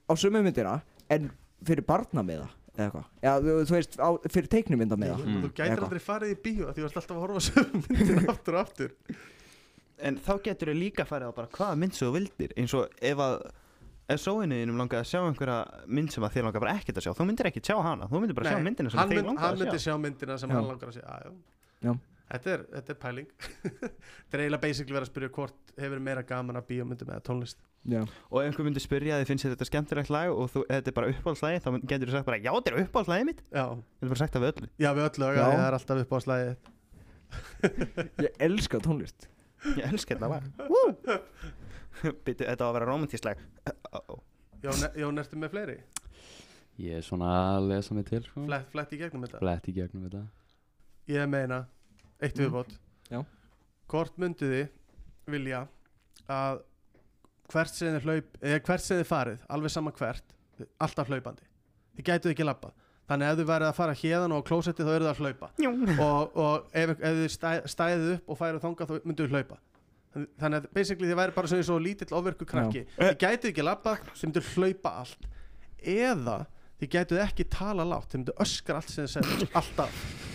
[0.08, 0.76] á sömu myndina
[1.10, 1.32] en
[1.66, 5.26] fyrir barna með það eða eitthvað, já, þú, þú veist, á, fyrir teiknumynda með það
[5.28, 5.42] Mm.
[5.44, 7.82] þú gætir aldrei farið í bíó af því þú ert alltaf að horfa á sömu
[7.90, 8.96] myndin aftur og aftur.
[10.04, 12.54] En þá getur þau líka farið á bara hvaða mynd sem þú vildir.
[12.58, 13.36] Eins og ef að
[14.14, 17.14] ef sóinuðinum langar að sjá einhverja mynd sem að þér langar bara ekkert að sjá.
[17.16, 19.30] Þú myndir ekki sjá hana, þú myndir bara sjá Nei, myndina sem hann, þér mynd,
[19.30, 19.86] langar hann að myndi sjá.
[19.94, 20.56] sjá myndina sem Já.
[20.58, 21.06] hann langar að sjá.
[21.08, 21.32] Já, já.
[21.88, 21.94] Já.
[22.34, 23.30] Þetta, er, þetta er pæling.
[23.70, 27.60] Þetta er eiginlega basically verið að spyrja hvort hefur meira gaman að bíómyndum eða tónlist
[27.84, 28.00] Já,
[28.32, 31.10] og einhver myndir spyrja að þið finnst þetta skemmtilegt lag og þú, þetta er bara
[31.12, 34.20] uppáhaldslægi þá getur þú sagt bara já þetta er uppáhaldslægi mitt já, þetta er bara
[34.22, 35.36] sagt af öllu já við öllu Já.
[35.36, 35.48] já.
[35.52, 36.54] það er alltaf upp á slæði
[38.24, 39.28] ég elska tónlist
[39.76, 40.48] ég elska þetta lag
[42.24, 43.44] Byttu, þetta á að vera romantísk lag
[43.94, 44.20] Uh-oh.
[44.64, 45.76] Jón, ertu með fleiri?
[46.82, 47.30] Ég er svona
[47.60, 48.46] að lesa mig til sko.
[48.48, 50.24] flett, flett í gegnum þetta Flett í gegnum þetta
[51.12, 51.66] Ég meina,
[52.24, 52.46] eitt Mm.
[52.48, 52.78] viðbót
[53.12, 53.20] Já.
[53.92, 54.70] Hvort myndu þið
[55.36, 55.66] vilja
[56.32, 56.64] að
[57.54, 60.34] hvert sem þið hlaup eða hvert sem þið farið, alveg sama hvert
[60.84, 61.46] alltaf hlaupandi,
[61.98, 62.80] þið gætuð ekki labbað
[63.10, 65.22] þannig að ef þið værið að fara hérðan og á klósetti þá eru það að
[65.24, 65.50] hlaupa.
[66.06, 69.60] Og, og ef, ef þið stæ, stæðið upp og færið þangað þá myndu þið hlaupa.
[70.14, 74.06] Þannig að basically þið væri bara svona svo lítill ofverku krakki þið gætuð ekki labbað,
[74.14, 75.32] þið myndu hlaupa allt.
[75.84, 76.38] Eða
[76.80, 80.33] þið gætuð ekki tala látt, þið myndu öskra allt sem þið segir, alltaf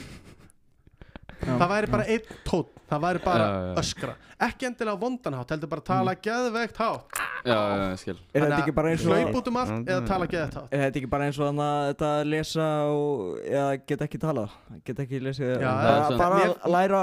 [1.54, 3.46] það væri bara einn tótt það væri bara
[3.78, 4.14] öskra.
[4.48, 6.20] Ekki endilega vondanhátt, heldur bara tala mm.
[6.24, 7.20] geðveikt hátt.
[7.44, 8.14] Já, já, ég skil.
[8.32, 10.68] Er þetta ekki bara eins og hlaup út um allt eða tala geðveikt hátt.
[10.70, 14.22] Er þetta ekki bara eins og þannig að þetta að lesa og eða geta ekki
[14.22, 14.54] talað?
[14.88, 17.02] Geta ekki lesið bara, það að læra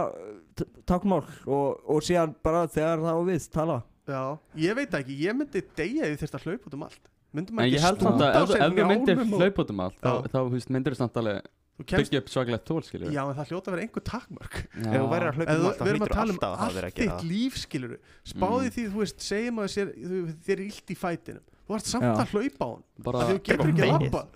[0.56, 3.82] t- táknmál og, og síðan bara þegar það á við tala.
[4.06, 4.24] Já,
[4.62, 7.04] ég veit það ekki, ég myndi deyja ef ég þyrst að hlaupa út um allt.
[7.36, 9.98] Myndum En ég held samt að ef, ef við myndir hlaupa út um allt
[10.32, 10.38] þá,
[10.72, 11.50] myndir þú samt alveg
[11.84, 14.56] kemst, byggja upp svaglegt tól skilur já en það hljóta að vera einhver takmörk.
[14.76, 16.52] Ef þú værir að hlaupa um allt þá við erum að hlýtur tala um alltaf
[16.56, 17.30] að það vera allt að gera þitt það.
[17.36, 17.98] líf skilur
[18.32, 18.74] spáði Mm.
[18.76, 21.44] því, þú veist, segjum að sér, þú, þér er illt í fætinum.
[21.66, 22.14] Þú ert samt Já.
[22.16, 23.92] að hlaupa á hann bara, að þú getur ekki vegið.
[23.92, 24.28] lappa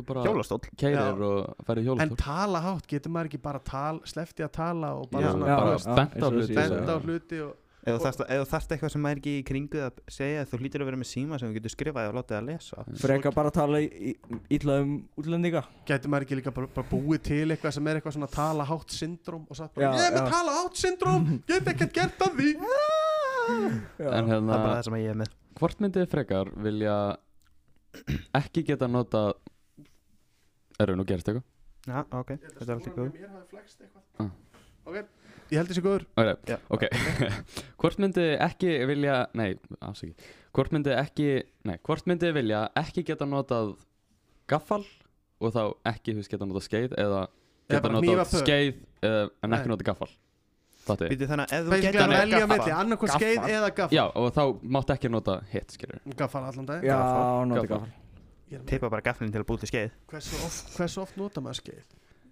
[0.00, 0.60] þú bara Hjólastól.
[0.80, 5.10] keirir og færir en tala hátt, getur maður ekki bara tal, slefti að tala og
[5.10, 10.42] bara benda á hluti og Þú þarft- eitthvað sem er ekki í kringu að segja
[10.50, 12.84] þú hlýtur að vera með síma sem þú getur skrifað og látið að lesa.
[13.00, 15.62] Freka bara að tala í- í- illa um útlendinga.
[15.88, 18.90] Getur maður ekki líka bara, bara búið til eitthvað sem er eitthvað svona tala hátt
[18.92, 20.30] syndrom og sagt bara, Já, ég er með já.
[20.36, 22.50] tala hátt syndrom get ekkert gert að því.
[23.50, 25.32] En Það hérna, er bara það sem ég er með.
[25.60, 26.98] Hvort myndið frekar vilja
[28.38, 29.32] ekki geta nota
[30.80, 31.48] Erum við nú gerist eitthvað?
[31.88, 33.10] Já, ok, þetta er allt í góð
[34.20, 34.30] Ah.
[34.86, 34.96] ok,
[35.50, 36.04] ég held þessi góður.
[36.20, 36.56] Ok, Já.
[36.76, 36.84] ok.
[37.82, 40.14] Hvort myndið þið ekki vilja Nei, afsaki
[40.56, 41.28] Hvort myndið þið ekki
[41.70, 43.74] Nei, hvort myndið þið vilja ekki geta notað
[44.50, 44.82] gaffal
[45.40, 45.62] og þá
[45.94, 47.20] ekki, veist, geta notað skeið eða
[47.70, 48.74] Eða geta notað skeið
[49.06, 50.10] eða, en ekki notað gaffal.
[50.80, 53.20] Þannig að ef þú að velja melli annarkvæð Gaffal.
[53.20, 53.94] skeið eða gaffal.
[53.94, 54.42] Já, og þá
[54.76, 57.48] máttu ekki nota hit, skilur gaffal allan dag Já, Gaffal.
[57.52, 57.90] nota Gaffal.
[58.50, 59.92] með- Teipa bara gaflinn til að búti skeið.
[60.10, 61.84] Hversu oft, hversu oft nota maður skeið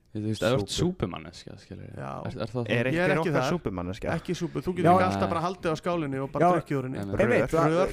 [0.09, 0.73] Þú veist, ert Súpu.
[1.05, 2.13] súpumanneska, skilur Já.
[2.25, 3.49] er, er það Er Ég er ekki þar.
[3.53, 4.15] súpumanneska?
[4.17, 6.99] ekki súpu, þú getur ekki alltaf bara haldið á skálinni og bara drukkið úr henni.
[6.99, 7.93] Einmitt, það- rör.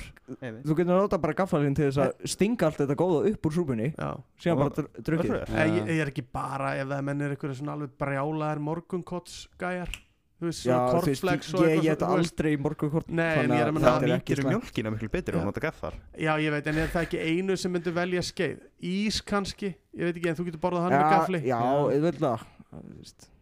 [0.64, 3.90] Þú getur nota bara gaffalinn til þess að stinga allt þetta góða upp úr súpunni.
[4.00, 4.10] Já.
[4.40, 5.36] Síðan bara dr- drukkið.
[5.44, 9.90] Ég, ég ég er ekki bara ef það menn er eitthvað svona alveg brjálaðar morgunkottsgæjar
[10.36, 12.34] þú veist, Já, svona kornflex og ég, ég eitthvað get svona, þú veist.
[12.36, 14.52] aldrei morgunkort Nei, en ég er að Þá þetta er ekki nýtir slæmt.
[14.56, 17.72] mjölkina miklu betur og nota gaffal Já, ég veit, en er það ekki einu sem
[17.72, 18.58] myndir velja skeið?
[18.84, 22.46] Ís kannski, ég veit ekki, en þú getur borðað hann með Já, gafli já, auðvitað.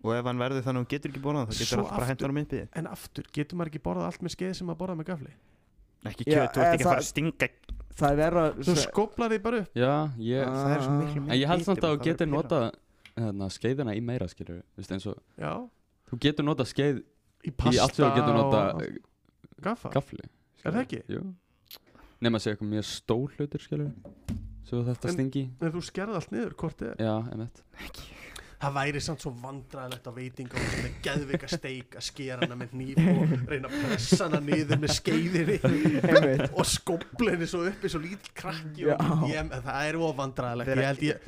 [0.04, 2.30] Og ef hann verður þannig að hún getur ekki borðað þá getur hann bara hendur
[2.30, 5.08] á myndbíði En aftur, getur maður ekki borðað allt með skeið sem maður borðað með
[5.10, 5.32] gafli
[6.04, 7.48] Ekki kjöt, þú ert ekki að fara það- að stinga
[7.94, 9.30] Það er verra Þú skoplar
[16.14, 17.04] þú getur nota í skeið í
[17.50, 18.98] í pasta allt sem þú getur nota eh,
[19.66, 20.30] gaffa gafli
[20.64, 21.00] Er það ekki?
[21.12, 21.22] Jú.
[22.24, 23.90] Nefn að segja eitthvað mjög stór hlutur, skilur
[24.64, 26.94] Svo þetta En- stingi En þú skerði allt niður, hvort er?
[27.04, 27.64] Já, emitt
[28.64, 32.76] Það væri samt svo vandræðilegt á veitingum sem er geðvika steik að skera hana með
[32.78, 35.58] hníf og reyna að pressa hana niður með skeiðinni
[36.54, 41.28] og skopla henni svo uppi svo lítill krakki og ég, það er of vandræðilegt ég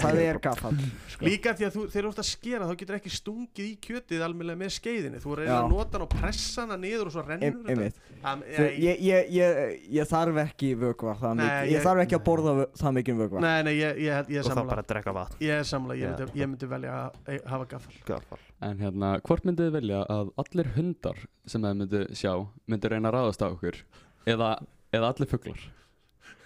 [0.00, 0.72] Það er gaffal
[1.20, 4.22] líka því að þú, þegar þú ert að skera þá getur ekki stungið í kjötið
[4.24, 5.20] almennilega með skeiðinni.
[5.20, 5.58] Þú reynir Já.
[5.60, 7.60] að nota hana og pressa hana niður og svo rennur
[8.20, 11.60] Þú- ég- ég, ég, ég, ég þarf ekki vökva það mikið.
[11.60, 13.40] Ég ég- þarf ekki að borða það mikið vökva.
[13.44, 15.36] Nei, nei, ég, ég, held- ég er Og þá bara að drekka vatn.
[15.40, 19.76] Ég myndi, ég myndi velja að e- hafa gaffal Gaffal En hérna, hvort myndið þið
[19.78, 22.32] vilja að allir hundar sem þið myndið sjá
[22.70, 23.78] myndið reyna að ráðast á okkur
[24.30, 24.50] eða,
[24.92, 25.60] eða allir fuglar?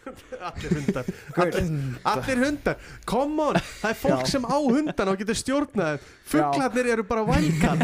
[0.44, 1.06] Allir hundar.
[1.40, 1.68] Allir,
[2.04, 2.74] allir hundar,
[3.08, 4.32] come on Það er fólk Já.
[4.34, 6.10] sem á hundan og getur stjórnað þeim.
[6.28, 7.80] Fuglarnir eru bara vælkar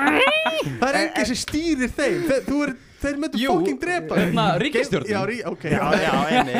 [0.80, 2.26] Það er enginn sem stýrir þeim.
[2.48, 4.22] Þú er, þeir myndu fokking drepa þig.
[4.24, 5.12] hérna, ríkisstjórnin.
[5.14, 6.54] Já, rí, ok Já, já, enni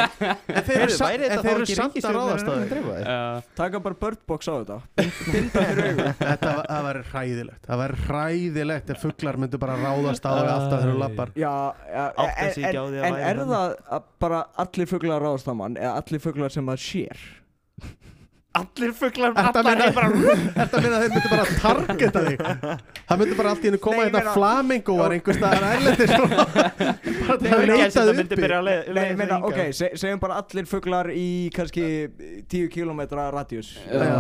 [0.55, 3.99] En þeir eru, sa en þeir eru samt að ráðast að þeim uh, Taka bara
[4.05, 4.79] birdbox á þetta.
[5.01, 6.11] Binda fyrir augun.
[6.25, 7.63] Þetta var- það væri hræðilegt.
[7.69, 11.33] Það væri hræðilegt ef fuglar myndu bara ráðast á þig alltaf þegar þú lappar.
[11.45, 11.53] Já,
[11.95, 13.55] ja, Átta sig ekki á því að en væri er þannig.
[13.55, 17.25] það að bara allir fuglar ráðast á mann eða allir fuglar sem maður sér
[18.55, 22.45] Allir fuglar Þetta meina Þetta meina að þeir myndu bara targeta þig?
[23.09, 26.13] Það myndu bara allt í hennu koma Nei, ég hérna meina- flamingóar einhver staðar ærlendir
[27.25, 28.43] Bara til að leita Það myndi uppi.
[28.45, 31.27] byrja að leið Nei, ég meina, ok, se segjum bara allir fuglar í
[31.57, 31.87] kannski
[32.53, 33.01] 10 km
[33.35, 33.73] radius.
[33.91, 34.13] Já.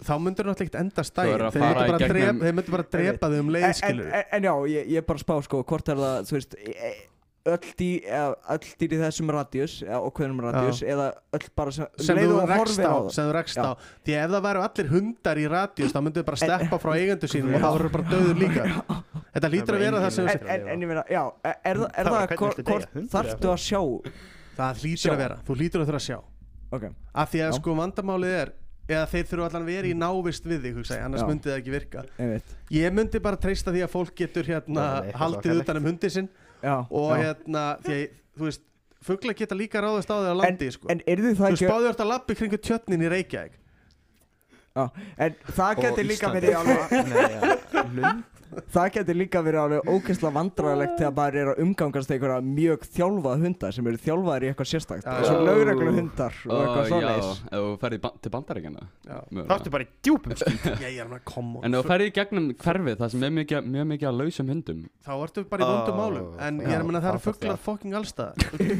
[0.00, 2.20] Þá myndur náttúrulega ekkert enda Þú stæðin verður að Þeir myndu fara í bara, gegnum-
[2.20, 4.86] drep, þeir myndu bara drepa þig um leið en, en, skilur en, en já, ég,
[4.94, 6.92] ég er bara að spá sko, hvort er það, þú veist e, e,
[7.48, 11.06] öll dýr, eða, öll dýr í þessum radíus eða okkur radíus eða
[11.38, 13.08] öll bara sem, sem leið þú og rekst horfir á, það.
[13.16, 13.70] sem þú rekst á.
[14.04, 16.90] Því að ef það væru allir hundar í radíus þá myndu þau bara steppa frá
[16.98, 18.66] eigendur sínum og það voru bara döður líka.
[19.30, 22.20] Þetta lítur að vera það sem en, en, en ég meina, já, er, er, það-
[22.20, 23.80] er hvort þarftu að sjá?
[24.60, 25.12] Það hlýtur Sjá.
[25.14, 26.18] að vera, þú hlýtur að þurfa að sjá.
[26.70, 26.82] Ok,
[27.18, 27.56] af því að Já.
[27.56, 28.50] sko vandamálið er
[28.90, 31.58] eða þeir þurfa allan að vera í návist við þig hugsa, ég, annars myndi það
[31.60, 32.04] ekki virka.
[32.74, 34.86] Ég myndi bara treysta því að fólk getur hérna
[35.18, 36.28] haldið utan um hundin sinn
[36.62, 37.22] já, og já.
[37.24, 38.66] hérna því að þú veist
[39.00, 40.90] fugla geta líka ráðast á þig á landi sko.
[40.92, 43.56] en er þið þú spáður þetta lappi kringu tjötnin í Reykjavík
[44.80, 46.84] en það getur líka verið alveg
[48.74, 53.44] það getur líka verið alveg ógeðslega vandræðilegt þegar maður er að umgangast einhverja mjög þjálfað
[53.44, 55.42] hundar sem eru þjálfaðir í eitthvað sérstakt Já, eins og já.
[55.48, 57.30] lögreglu hundar og eitthvað Já, svoleiðis.
[57.50, 59.18] Ef þú ferði til bandaríkjana Já.
[59.30, 60.30] Það ertu bara í djúpum
[60.90, 64.16] er koma En ef þú ferði í gegnum hverfið það sem er mjög mikið að
[64.20, 66.26] lausum hundum þá ertu bara í vondum málum.
[66.40, 68.74] En ég já, er að menna það eru það er fuglar fucking allstað hvergi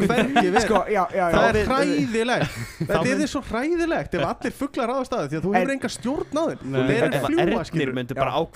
[0.51, 1.35] verið sko, já, já, já.
[1.35, 2.51] Það er hræðilegt.
[2.91, 5.31] Þetta er því svo hræðilegt ef allir fuglar ráðast á þig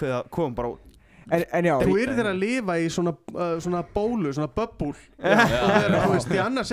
[0.03, 0.83] því að
[1.25, 6.19] þú eru ákveða að lifa í svona, uh, svona bólu, svona böbbúl og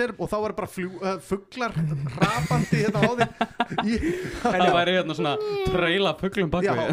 [0.04, 1.72] er þá er bara fljú, uh, fuglar
[2.18, 3.12] rapandi hérna á
[3.88, 3.98] í,
[4.42, 5.34] Það væri hérna svona
[5.72, 6.72] treyla fuglum bak Já.
[6.76, 6.90] við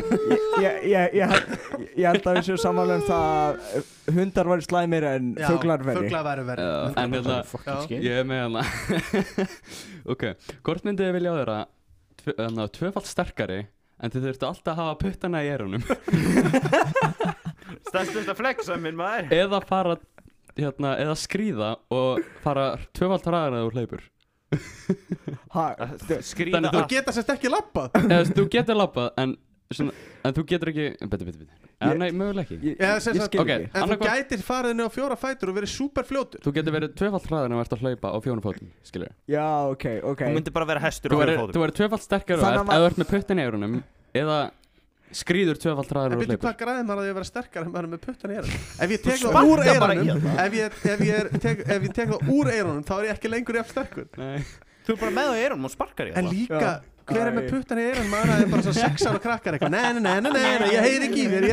[0.63, 4.67] ég, ég, ég, held- ég held að við séum samanlega um það að hundar væri
[4.69, 7.97] slæmir en Já, fuglar veri fuglar væri verið Já, en hérna-.
[7.99, 8.63] Ég er með hana
[10.15, 10.23] Ok,
[10.63, 11.59] hvort myndið þið vilja á þeirra
[12.39, 13.59] hana, tvöfalt sterkari
[13.99, 15.83] en þið þurftu alltaf að hafa puttana í erunum
[17.89, 19.31] Stærstust að flexa minn maður.
[19.33, 19.95] Eða fara
[20.59, 22.65] hérna, eða skríða og fara
[22.97, 24.03] tvöfalt hraðar eða úr hleypur.
[25.53, 25.63] Ha,
[26.25, 29.31] Skrýta Þannig þú þú- geta sérst ekki lappað eða þú getur labbað en,
[29.73, 29.93] svona,
[30.25, 31.68] en þú getur ekki beti, beti, beti.
[31.81, 32.57] En Ég- nei, mögulega ekki.
[32.59, 33.47] ég, ég, sem ég sagt- skil Ok.
[33.47, 33.69] ekki.
[33.71, 36.73] en þú Annarkvort- gætir farið niður á fjóra fætur og verið super fljótur Þú getur
[36.75, 40.19] verið tvöfalt hraðar en þú ert að hlaupa á fjónum fótum skilur já, ok, ok.
[40.27, 41.61] Þú myndir bara vera hestur Þú á fjórum þú fótum.
[41.63, 44.51] verður tvöfalt sterkari Þannig eða að ma- þú ert með puttin í erunum eða
[45.09, 46.45] skrýður tvöfalt hraðar en úr byrju hleypur.
[46.45, 48.59] hvað græði maður að að vera sterkar en maður er með puttan í eyrunum?
[48.79, 49.75] Ef ég tek Þú það úr það.
[50.45, 53.29] ef ég, ef, ég tek, ef ég tek það úr eyrunum þá er ég ekki
[53.31, 54.05] lengur jafn sterkur.
[54.19, 54.43] Nei.
[54.85, 56.81] Þú er bara með það í eyrunum og sparkar í en það líka Já.
[57.09, 59.73] Hver er með puttan í eyrunum maður það er bara svo sex ára krakkar eitthvað.
[59.75, 61.47] Nei, nei, nei, nei, nei, nei, ég heyri ekki í þér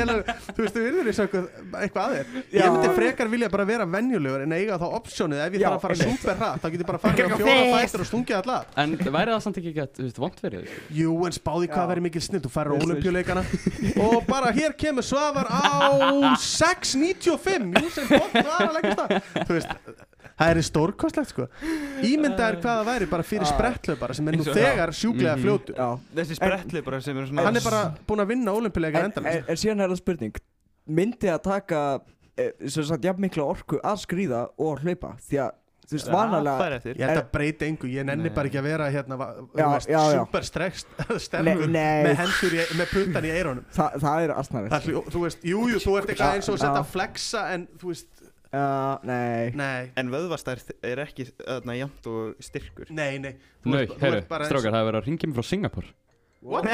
[0.57, 1.49] þú veist, þú virður þessu eitthvað,
[1.83, 2.27] eitthvað að þér.
[2.57, 5.77] Ég myndi frekar vilja bara vera venjulegur en eiga þá optionið ef ég Já, þarf
[5.77, 8.59] að fara super hratt þá get ég bara farið á fjóra fætur og stungið alla.
[8.85, 10.81] En væri það samt ekki gett, þú veist, fyrir þig?
[11.01, 12.45] Jú, en spáði hvað verið mikil snill.
[12.47, 13.45] Þú Yes, olimpíuleikana
[14.07, 15.91] Og bara hér kemur Svavar á
[16.37, 19.75] 6.95 Jú, sem bótt var að leggja stað Þú veist,
[20.37, 21.47] það er stórkostlegt sko
[22.05, 23.53] Ímyndaður hvað það væri bara fyrir Ah.
[23.55, 25.43] sprettlöfara sem er nú þegar sjúklega Mhm.
[25.45, 28.99] fljótur já Þessi spretli bara sem er svona Hann er bara búinn að vinna olimpíuleika
[28.99, 30.35] en, endan en, en síðan er það spurning
[30.89, 32.01] myndi að taka
[32.39, 35.51] eh, sem sagt jafn mikla orku að skrýða og hlaupa því að
[35.87, 38.35] þú veist vanalega Ég held að breyta engu, ég nenni Nei.
[38.35, 40.19] bara ekki að vera hérna, va- þú Já, veist, já, já.
[40.19, 42.03] super strekst, Nei, sterkur nei.
[42.05, 45.79] með hendur, í, með puttan í eyrunum það, það er hljó- Þú veist, jú, jú,
[45.87, 48.07] þú ert eitthvað eins og setja flexa en þú veist,
[48.57, 49.51] uh, nei.
[49.59, 52.91] Nei, En vöðvastærð er ekki þarna jæmt og styrkur?
[52.97, 53.35] Nei, nei.
[53.63, 55.39] Þú Nei, ert- þú heyru, ert bara eins- strókar, það er verið að ringja mig
[55.41, 55.93] frá Singapur
[56.47, 56.67] What?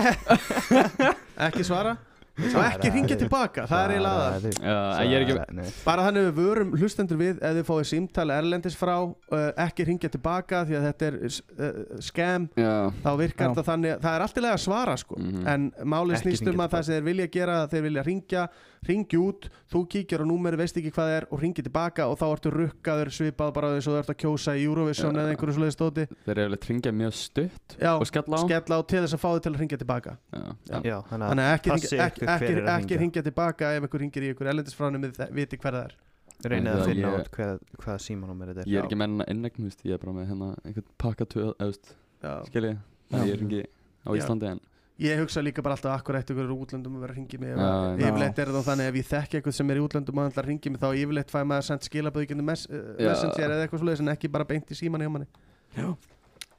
[1.48, 1.96] ekki svara?
[2.32, 6.38] Og ekki ringja tilbaka, það er eiginlega aðal Já, ég er ekki bara þannig við
[6.38, 10.86] vörum hlustendur við ef þið fáið símtali erlendis frá uh, ekki ringja tilbaka því að
[10.88, 12.72] þetta er uh, scam Já,
[13.04, 13.52] þá virkar Já.
[13.52, 15.20] þetta þannig það er allt í lega að svara sko.
[15.20, 15.44] Mhm.
[15.52, 18.46] en málið Ekki snýst um hringja að það sem þeir vilja gera þeir vilja ringja,
[18.86, 22.16] ringja út þú kíkir á númeri, veist ekki hvað það er og ringja tilbaka og
[22.18, 25.56] þá ertu rukkaður svipað bara þess að þú ert að kjósa í Eurovision eða einhverju
[25.56, 28.42] svoleiðis stóti þeir eru alveg ringja mjög stutt Já, og skella á.
[28.42, 30.16] skella á til þess að fá þið til að ringja tilbaka.
[30.32, 30.78] Já, Já.
[30.82, 33.02] Já, þannig þannig að ekki, ringja, ekki, ekki, að ekki hringja.
[33.04, 35.94] ringja tilbaka ef einhver ringir í ykkur erlendisfránum við viti hver það er.
[36.42, 38.70] Reynið að finna út hvað, hvað símanúmer þetta er.
[38.72, 41.68] Ég er ekki þú veist, ég er bara með hérna einhvern pakka tvö, eða, þú
[41.70, 42.32] veist, Já.
[42.48, 42.72] skilji.
[43.12, 43.62] Ég er ekki
[44.02, 44.10] á.
[44.18, 44.60] Íslandi en
[45.00, 47.56] Ég hugsa líka bara alltaf akkur eftir ykkur útlöndum að vera að ringi mig Já,
[47.56, 48.08] já.
[48.10, 50.48] Yfirleitt er það þannig ef ég þekki eitthvað sem er í útlöndum og ætla að
[50.50, 53.08] ringi mig þá yfirleitt fæ maður sendt skilaböðikinu mes uh, Já.
[53.08, 55.28] messenger eða eitthvað svoleiðis en ekki bara beint í síman hjá manni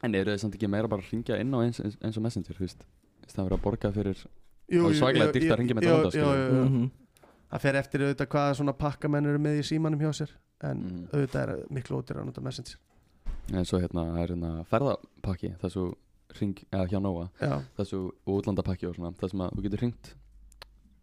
[0.03, 2.23] En eru þið samt ekki meira bara að ringja inn á eins, eins, eins og
[2.25, 2.81] Messenger, þú veist
[3.29, 4.23] Það er verið að borga fyrir
[4.73, 6.63] Jú, Það er jú, dýrt að jú, hringja með jú.
[6.63, 6.89] Mhm.
[7.53, 11.05] Það fer eftir auðvitað hvaða svona pakkamenn eru með í símanum hjá sér en Mhm.
[11.13, 12.75] auðvitað er miklu ótir að nota messenger
[13.53, 14.51] En svo hérna, það er hérna
[15.63, 15.85] er svo
[16.39, 18.01] ring, eða hjá Nóa Já, Það svo
[18.37, 20.13] útlandapakki og svona Það sem að þú getur ringt,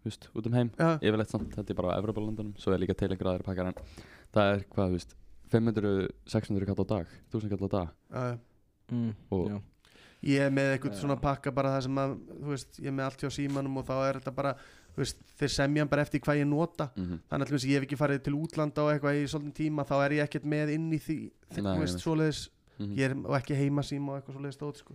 [0.04, 2.94] veist, út um heim já, Yfirleitt samt, þetta er bara á Evropalandunum Svo er líka
[2.96, 3.80] til einhver aðri pakkar en
[4.34, 5.16] Það er hvað, þú veist
[5.50, 8.38] 500, 600 kall á dag 1000 kall á dag já, já.
[8.94, 9.56] Mm, Og já.
[10.22, 13.04] ég er með eitthvað svona pakka bara það sem að þú veist, ég er með
[13.08, 14.54] allt hjá símanum og þá er þetta bara
[14.96, 17.20] veist, þeir semja bara eftir hvað ég nota Mhm.
[17.30, 20.10] þannig að ég hef ekki farið til útlanda og eitthvað í svolítinn tíma þá er
[20.18, 21.18] ég ekkert með inn í því
[21.54, 22.48] þú veist, svoleiðis
[22.80, 22.94] Mhm.
[22.96, 24.94] ég er og ekki heima síma og eitthvað svoleiðis stóð sko.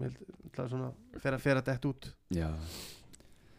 [0.00, 0.90] Mér held- ætla svona
[1.22, 2.48] fer að fer að detta út Já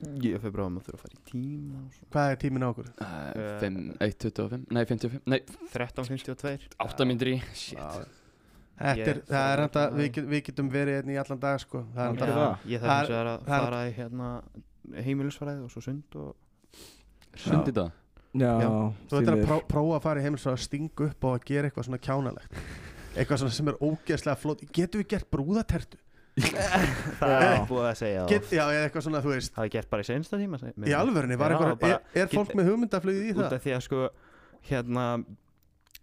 [0.01, 2.05] Ég fyrir bráðum að þurfa að fara í tíma og svo.
[2.15, 2.87] hvað er tíminn á okkur?
[2.97, 5.39] Uh, fimm- 1.25 Nei, 55 Nei,
[5.69, 8.01] 13.52 8 myndir í Shit Já.
[8.81, 10.29] Þetta Ég er, það er að enda, taka við, það.
[10.31, 11.83] við getum verið hérna í allan dag sko.
[11.93, 12.37] það er Já.
[12.41, 14.29] Já, ég Það þarf eins og að það er- fara í hérna
[15.05, 16.35] heimilisfræði og svo sund og
[17.37, 17.91] Sund í dag
[18.33, 18.69] Já, Já.
[19.11, 21.45] Þú því að pró, prófa að fara í heimils og að stinga upp og að
[21.51, 22.61] gera eitthvað svona kjánalegt
[23.11, 25.97] eitthvað svona sem er ógeðslega flott getum við gert brúðatertu?
[27.19, 29.53] það er búið að segja Get, já, eða eitthvað svona, þú veist.
[29.55, 32.69] Það er gert bara í sensta tíma í alvörunni, var bara- er, er fólk með
[32.71, 33.55] hugmyndaflöðið í út það?
[33.57, 34.03] af því að sko
[34.69, 35.05] hérna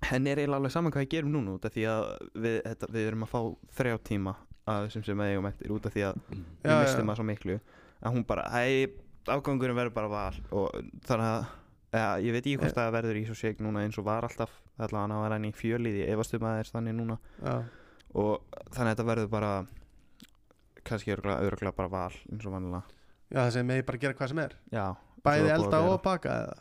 [0.08, 2.04] henni er eiginlega alveg saman hvað ég gerum núna út af því að
[2.44, 3.40] við, þetta, við erum að fá
[3.80, 4.34] þrjá tíma
[4.68, 7.56] af þessum sem við eigum eftir út af því að við mistum það svo miklu
[7.98, 8.86] að hún bara, hei,
[9.32, 10.36] afgangurinn verður bara val.
[10.54, 10.76] Og
[11.08, 11.48] þannig að
[11.98, 12.76] ja, ég veit ekki hvort Eh.
[12.76, 15.52] það verður í svo seg núna eins og var alltaf allavega hann var hann í
[15.56, 17.16] fjöliði efastum að það er þannig núna.
[17.42, 17.56] Já,
[18.14, 19.52] og þannig að þetta verður bara
[20.88, 22.82] kannski örgulega bara val eins og vanlega
[23.28, 24.56] já það sem megi bara gera hvað sem er.
[24.72, 24.86] Já,
[25.24, 26.58] bæði elda og baka eða?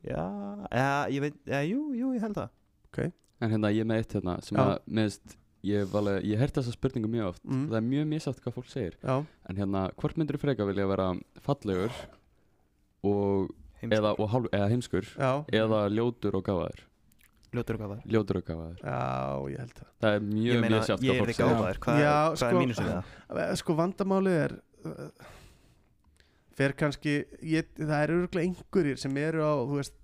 [0.00, 0.24] Já,
[0.70, 2.56] eða, ég veit, eða, jú, jú, ég held það.
[3.40, 4.64] En hérna, ég með eitt hérna sem Já.
[4.66, 5.92] að, meðist Ég
[6.24, 7.42] ég hert þessa spurningu mjög oft.
[7.44, 7.64] Mm.
[7.68, 8.94] Það er mjög misátt hvað fólk segir.
[9.04, 11.08] Já, En hérna, hvort myndir þú freka vilja vera
[11.44, 11.92] fallegur
[13.04, 13.50] og,
[13.84, 16.80] eða, og hálf, eða heimskur já, eða ljótur og gáfaður
[17.52, 21.04] ljótur og gáðar Ljótur og gáfaður já, ég held það Það er mjög meina, misjátt
[21.06, 23.14] ég er ekki gáðar hvað, Já, er- hvað sko- er mínusið það?
[23.44, 25.08] Eh, Sko vandamálið er uh,
[26.60, 27.14] fer kannski
[27.46, 29.96] ég, það er örgulega einhverjir sem eru á þú veist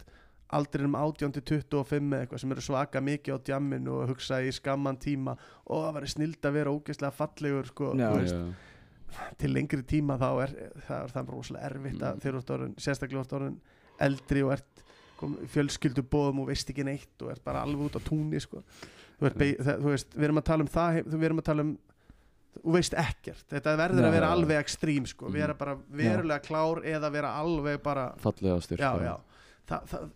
[0.57, 4.53] aldrinum 18 til 25 eða eitthvað sem eru svaka mikið á djamminu og hugsa í
[4.55, 5.35] skamman tíma
[5.67, 8.07] og það væri snild að vera ógeðslega fallegur sko, Já.
[8.13, 8.39] þú veist,
[9.17, 9.27] Já.
[9.43, 10.55] til lengri tíma þá er
[10.87, 12.21] það, er það rosalega erfitt að Mm.
[12.23, 13.59] þegar þú ert orðin, sérstaklega orðin
[14.07, 14.83] eldri og ert
[15.53, 18.63] fjölskyldu bóðum og veist ekki neitt og ert bara alveg út á túnni sko.
[19.21, 19.57] þú, Mm.
[19.81, 21.79] þú veist, við erum að tala um það við erum að tala um
[22.57, 24.33] þú veist ekkert, þetta verður Já, að vera já.
[24.37, 25.33] alveg ekstrím sko, Mhm.
[25.33, 29.17] vera bara verulega klár eða vera alveg bara Fallega styrk já, já
[29.67, 30.11] Þa, það,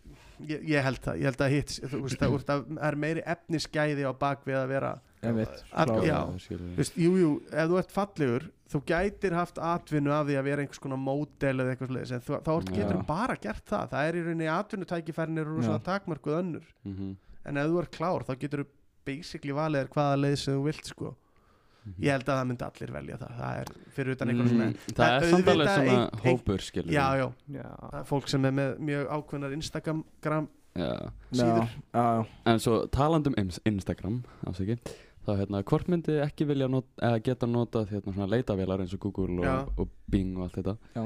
[0.46, 4.12] ég, ég held það, ég held að hitt þú veist, það er meiri efnisgæði á
[4.14, 6.04] bakvið að vera Einmitt, Að- klár.
[6.06, 6.18] já.
[6.40, 10.36] skilur Þú veist, jú, jú, ef þú ert fallegur þú gætir haft atvinnu af því
[10.40, 13.64] að vera einhvers konar módel eða eitthvað sliðis en þú, þá getur þú bara gert
[13.66, 17.90] það það er í rauninni atvinnutækifærin eru rosalega takmörkuð önnur Mhm, en ef þú ert
[17.98, 18.66] klár þá getur þú
[19.04, 21.94] basically valið hvaða leið sem þú vilt sko mhm.
[22.00, 24.94] ég held að það myndi allir velja það það er fyrir utan einhvern svona Mm,
[24.94, 27.68] Það er samt alveg auðvitað svona ein- ein- hópur skilur já, já, Já.
[27.92, 31.10] það fólk sem er með mjög ákveðnar Instagram gram, já.
[31.32, 31.68] síður.
[31.92, 34.78] Já, já, En svo talandum um Instagram ásaki,
[35.26, 39.02] þá hérna, hvort myndi ekki vilja not, eða geta notað hérna, svona leitavélar eins og
[39.04, 40.76] Google og, og Bing og allt þetta?
[40.96, 41.04] Já.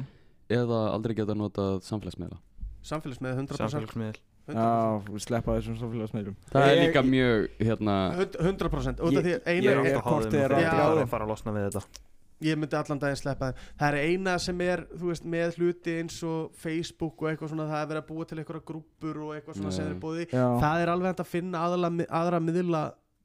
[0.61, 2.39] eða aldrei geta notað samfélagsmiðla?
[2.85, 4.57] Samfélagsmiði 100%, samfélagsmiðl 100%.
[4.61, 6.41] já, sleppa þessum samfélagsmiðlum.
[6.53, 8.01] Það er líka mjög hérna,
[8.39, 11.05] 100% út af því að ég eina er hvort háðum er og að ég er
[11.05, 12.03] að fara að losna við þetta?
[12.45, 13.61] Ég myndi allan daginn sleppa þeim.
[13.79, 17.69] Það er eina sem er þú veist, með hluti eins og Facebook og eitthvað svona
[17.71, 20.29] það er verið að búa til einhverja grúppur og eitthvað svona sem er búið í
[20.35, 21.91] það er alveg að finna aðra,
[22.21, 22.83] aðra miðla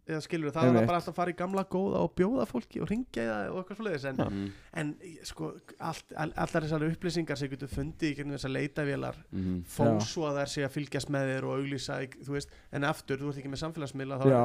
[0.10, 0.89] eða skilur það er Einmitt.
[0.89, 3.60] bara alltaf að fara í gamla góða og bjóða fólki og ringja í það og
[3.62, 4.51] eitthvað svoleiðis en, mm,
[4.82, 4.91] en
[5.30, 5.49] sko
[5.89, 9.95] allt, all, allar þessar upplýsingar sem getur fundið í gegnum þessar leitavélar mm, þó Já.
[10.12, 13.34] svo að þær sé að fylgjast með þér og auglýsa, þú veist, en aftur þú
[13.34, 14.43] ert ekki með samfélagsmiðla þá já,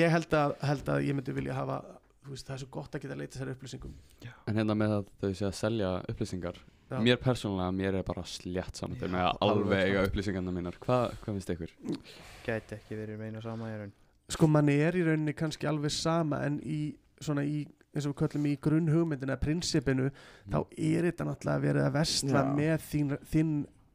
[0.00, 1.80] ég held að, held að ég myndi vilja hafa
[2.24, 3.98] þú veist, það er svo gott að geta að leita þessar upplýsingum
[4.48, 6.98] En hérna með að þau sé að selja upplýsingar Já.
[7.00, 10.98] Mér persónulega, mér er bara slétt saman Já, með að alveg eiga upplýsingarna mínar Hva,
[11.22, 11.72] Hvað finnst ykkur?
[12.44, 13.92] gæti ekki verið meina sama í raun
[14.32, 17.64] sko manni er í rauninni kannski alveg sama en í svona í
[17.94, 20.10] eins og við köllum í grunnhugmyndina prinsipinu
[20.50, 22.52] þá er þetta náttúrulega verið að vesla Já.
[22.58, 23.54] með þín, þinn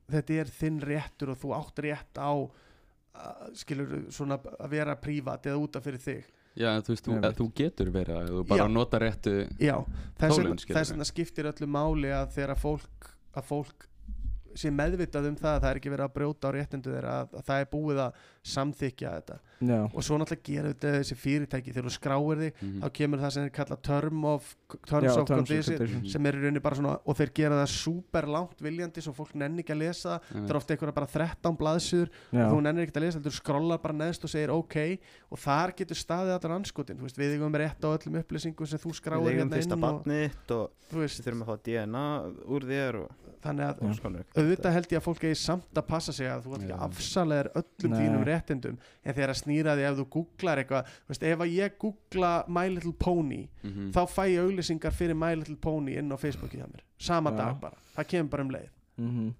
[0.10, 5.50] þetta er þinn réttur og þú átt rétt á að, skilur svona að vera prívat
[5.50, 8.46] eða útaf fyrir þig Já, en þú veist, þú, að þú getur verið að þú
[8.50, 8.72] bara Já.
[8.74, 9.76] nota réttu já,
[10.20, 13.86] þess vegna skiptir öllu máli að þegar að fólk að fólk
[14.58, 17.36] sé meðvitað um það að það er ekki verið að brjóta á réttindu þeirra að,
[17.38, 19.38] að það er búið að samþykja þetta.
[19.60, 21.74] Já, og svo náttúrulega gera þetta þessi fyrirtæki.
[21.76, 22.80] Þegar þú skráir þig Mhm.
[22.82, 24.56] þá kemur það sem er kallað term of,
[24.88, 26.10] terms já, of terms of condition condition.
[26.10, 29.36] sem er í rauninni bara svona og þeir gera það super langt viljandi svo fólk
[29.36, 30.20] nenni ekki að lesa.
[30.32, 33.20] Það það er ofta einhverja bara 13 blaðsýður Já, og þú nennir ekki að lesa,
[33.20, 35.00] þú skrollar bara neðst og segir ok.
[35.32, 38.80] Og þar getur staðið allar anskotin þú veist, við eigum rétt á öllum upplýsingum sem
[38.80, 39.82] þú við skráir eigum hérna fyrsta inn
[40.56, 40.72] og,
[41.20, 42.06] við þurfum að fá DNA
[42.48, 43.10] úr þér og
[43.44, 43.80] þannig að
[44.36, 46.50] auðvitað held ég að fólk eigi samt að passa sig að þú
[48.30, 48.78] að réttindum.
[49.04, 52.68] En þegar að snýra því ef þú googlar eitthvað veist, ef að ég googla My
[52.70, 53.92] Little Pony Mhm.
[53.92, 56.82] þá fæ ég auglýsingar fyrir My Little Pony inn á Facebooki hjá mér.
[56.98, 57.38] Sama Já.
[57.38, 58.70] dag bara, það kemur bara um leið.
[59.00, 59.34] Mhm.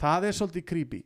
[0.00, 1.02] það er svolítið creepy.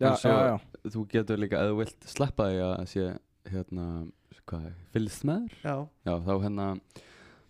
[0.00, 0.60] Já, svo- já, já.
[0.90, 3.18] Þú getur líka, ef þú vilt sleppa því að sé
[3.50, 4.12] hérna,
[4.46, 6.80] hvað, fylgst með þér já, Já, þá hérna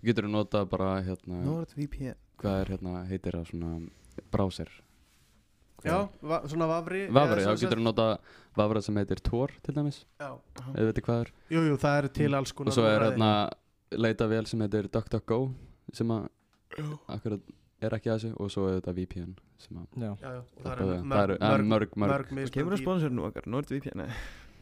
[0.04, 3.90] getur þú nota bara hérna NordVPN hvað er hérna, heitir það svona
[4.30, 4.68] browser
[5.86, 5.98] já,
[6.30, 8.06] va svona vafri Vafri, eða þá getur þú nota
[8.56, 10.30] vafra sem heitir Tor til dæmis, já.
[10.62, 11.32] þú veitir hvað er.
[11.54, 13.30] Jú, jú, það eru til alls konar og svo er hérna
[13.96, 15.40] leitavél sem heitir DuckDuckGo
[15.94, 16.28] sem að
[17.08, 17.40] akkurat
[17.86, 20.64] er ekki að þessu og svo er þetta VPN sem að Já, já, já, og
[20.64, 23.46] það það eru mörg, mörg, mörg, mörg, mörg, mörg Það kemur að mismunandi- sponsorinu okkar,
[23.54, 24.08] NordVPN nei.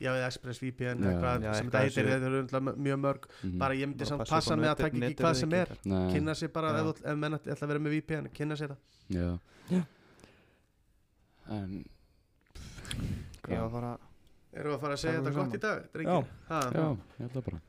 [0.02, 3.26] já, eða ExpressVPN eitthvað sem þetta heitir, þetta eru örugglega mjög mörg.
[3.44, 3.58] Mhm.
[3.62, 5.68] bara ég myndi samt passa með að taka ekki hvað er sem er.
[6.12, 8.80] Kynna sér bara, ef, menn ætla að vera með VPN kynna sér það.
[9.08, 9.38] Já.
[9.70, 9.82] Já.
[11.50, 11.84] En
[13.44, 13.92] Ég var að fara
[14.54, 15.88] erum við að fara að segja þetta gott í dag, Já.
[15.92, 17.60] drengir Ha, Já, ég held að bara.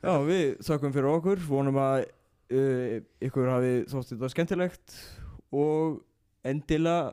[0.00, 1.42] Já við þakkum fyrir okkur.
[1.46, 2.96] Vonum að uh,
[3.28, 4.96] ykkur hafi þótt þetta skemmtilegt
[5.52, 6.00] Og
[6.46, 7.12] endilega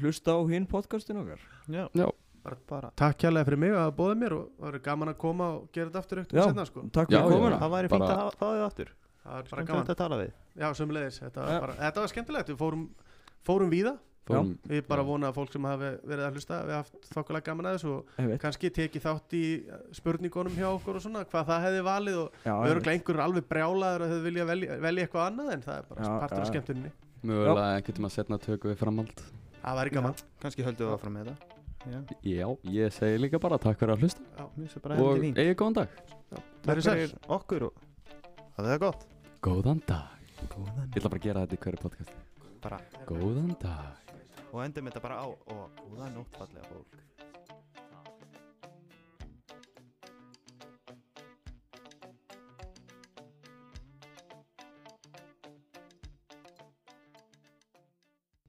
[0.00, 1.40] hlusta á hinn podcastin okkar.
[1.72, 2.06] Já, Já,
[2.44, 2.90] bara, bara.
[3.00, 5.88] Takk kjærlega fyrir mig að bóða mér og það verður gaman að koma og gera
[5.90, 6.22] þetta aftur Já.
[6.26, 6.84] eftir setna sko.
[6.92, 7.38] Takk Já, fyrir já.
[7.38, 7.60] komuna.
[7.62, 8.92] Það væri fínt Bara- að hafa- fá þig aftur.
[9.22, 9.86] Það var bara Bara gaman.
[9.92, 10.32] að tala við.
[10.58, 11.48] Já, sömulegis, þetta, Já.
[11.52, 12.48] var bara, þetta var skemmtilegt.
[12.52, 12.84] Við fórum,
[13.44, 13.98] fórum víða
[14.28, 15.08] fórum við bara Já.
[15.08, 18.38] vona að fólk sem hafi verið að hlusta við haft þokkulega gaman að þessu og
[18.44, 22.38] kannski tekið þátt í uh, spurningunum hjá okkur og svona, hvað það hefði valið og
[22.44, 25.90] Já, öruglega einhverjur alveg brjálaður að þau vilja velja, velja eitthvað annað en það er
[25.90, 26.50] bara Já, partur af já.
[26.52, 26.94] skemmtuninni.
[27.28, 29.24] Mögulega einhvern tíma setna tökum við framhald.
[29.58, 30.20] Það væri gaman.
[30.42, 31.54] Kannski höldum við áfram með þetta.
[31.88, 34.24] Já, Já, ég segi líka bara takk fyrir að hlusta.
[34.36, 35.42] Það bara og heldur fínt.
[35.42, 36.00] eigi góðan dag.
[36.66, 37.68] Takk fyrir okkur
[38.58, 39.06] það gott.
[39.42, 40.18] Góðan dag.
[40.50, 42.12] Góðan Ég ætla bara að gera þetta í hverju podcast.
[42.62, 42.80] Bara.
[43.06, 44.07] Góðan dag
[44.52, 47.07] Og endum þetta bara á Og góða nótt fallega fólk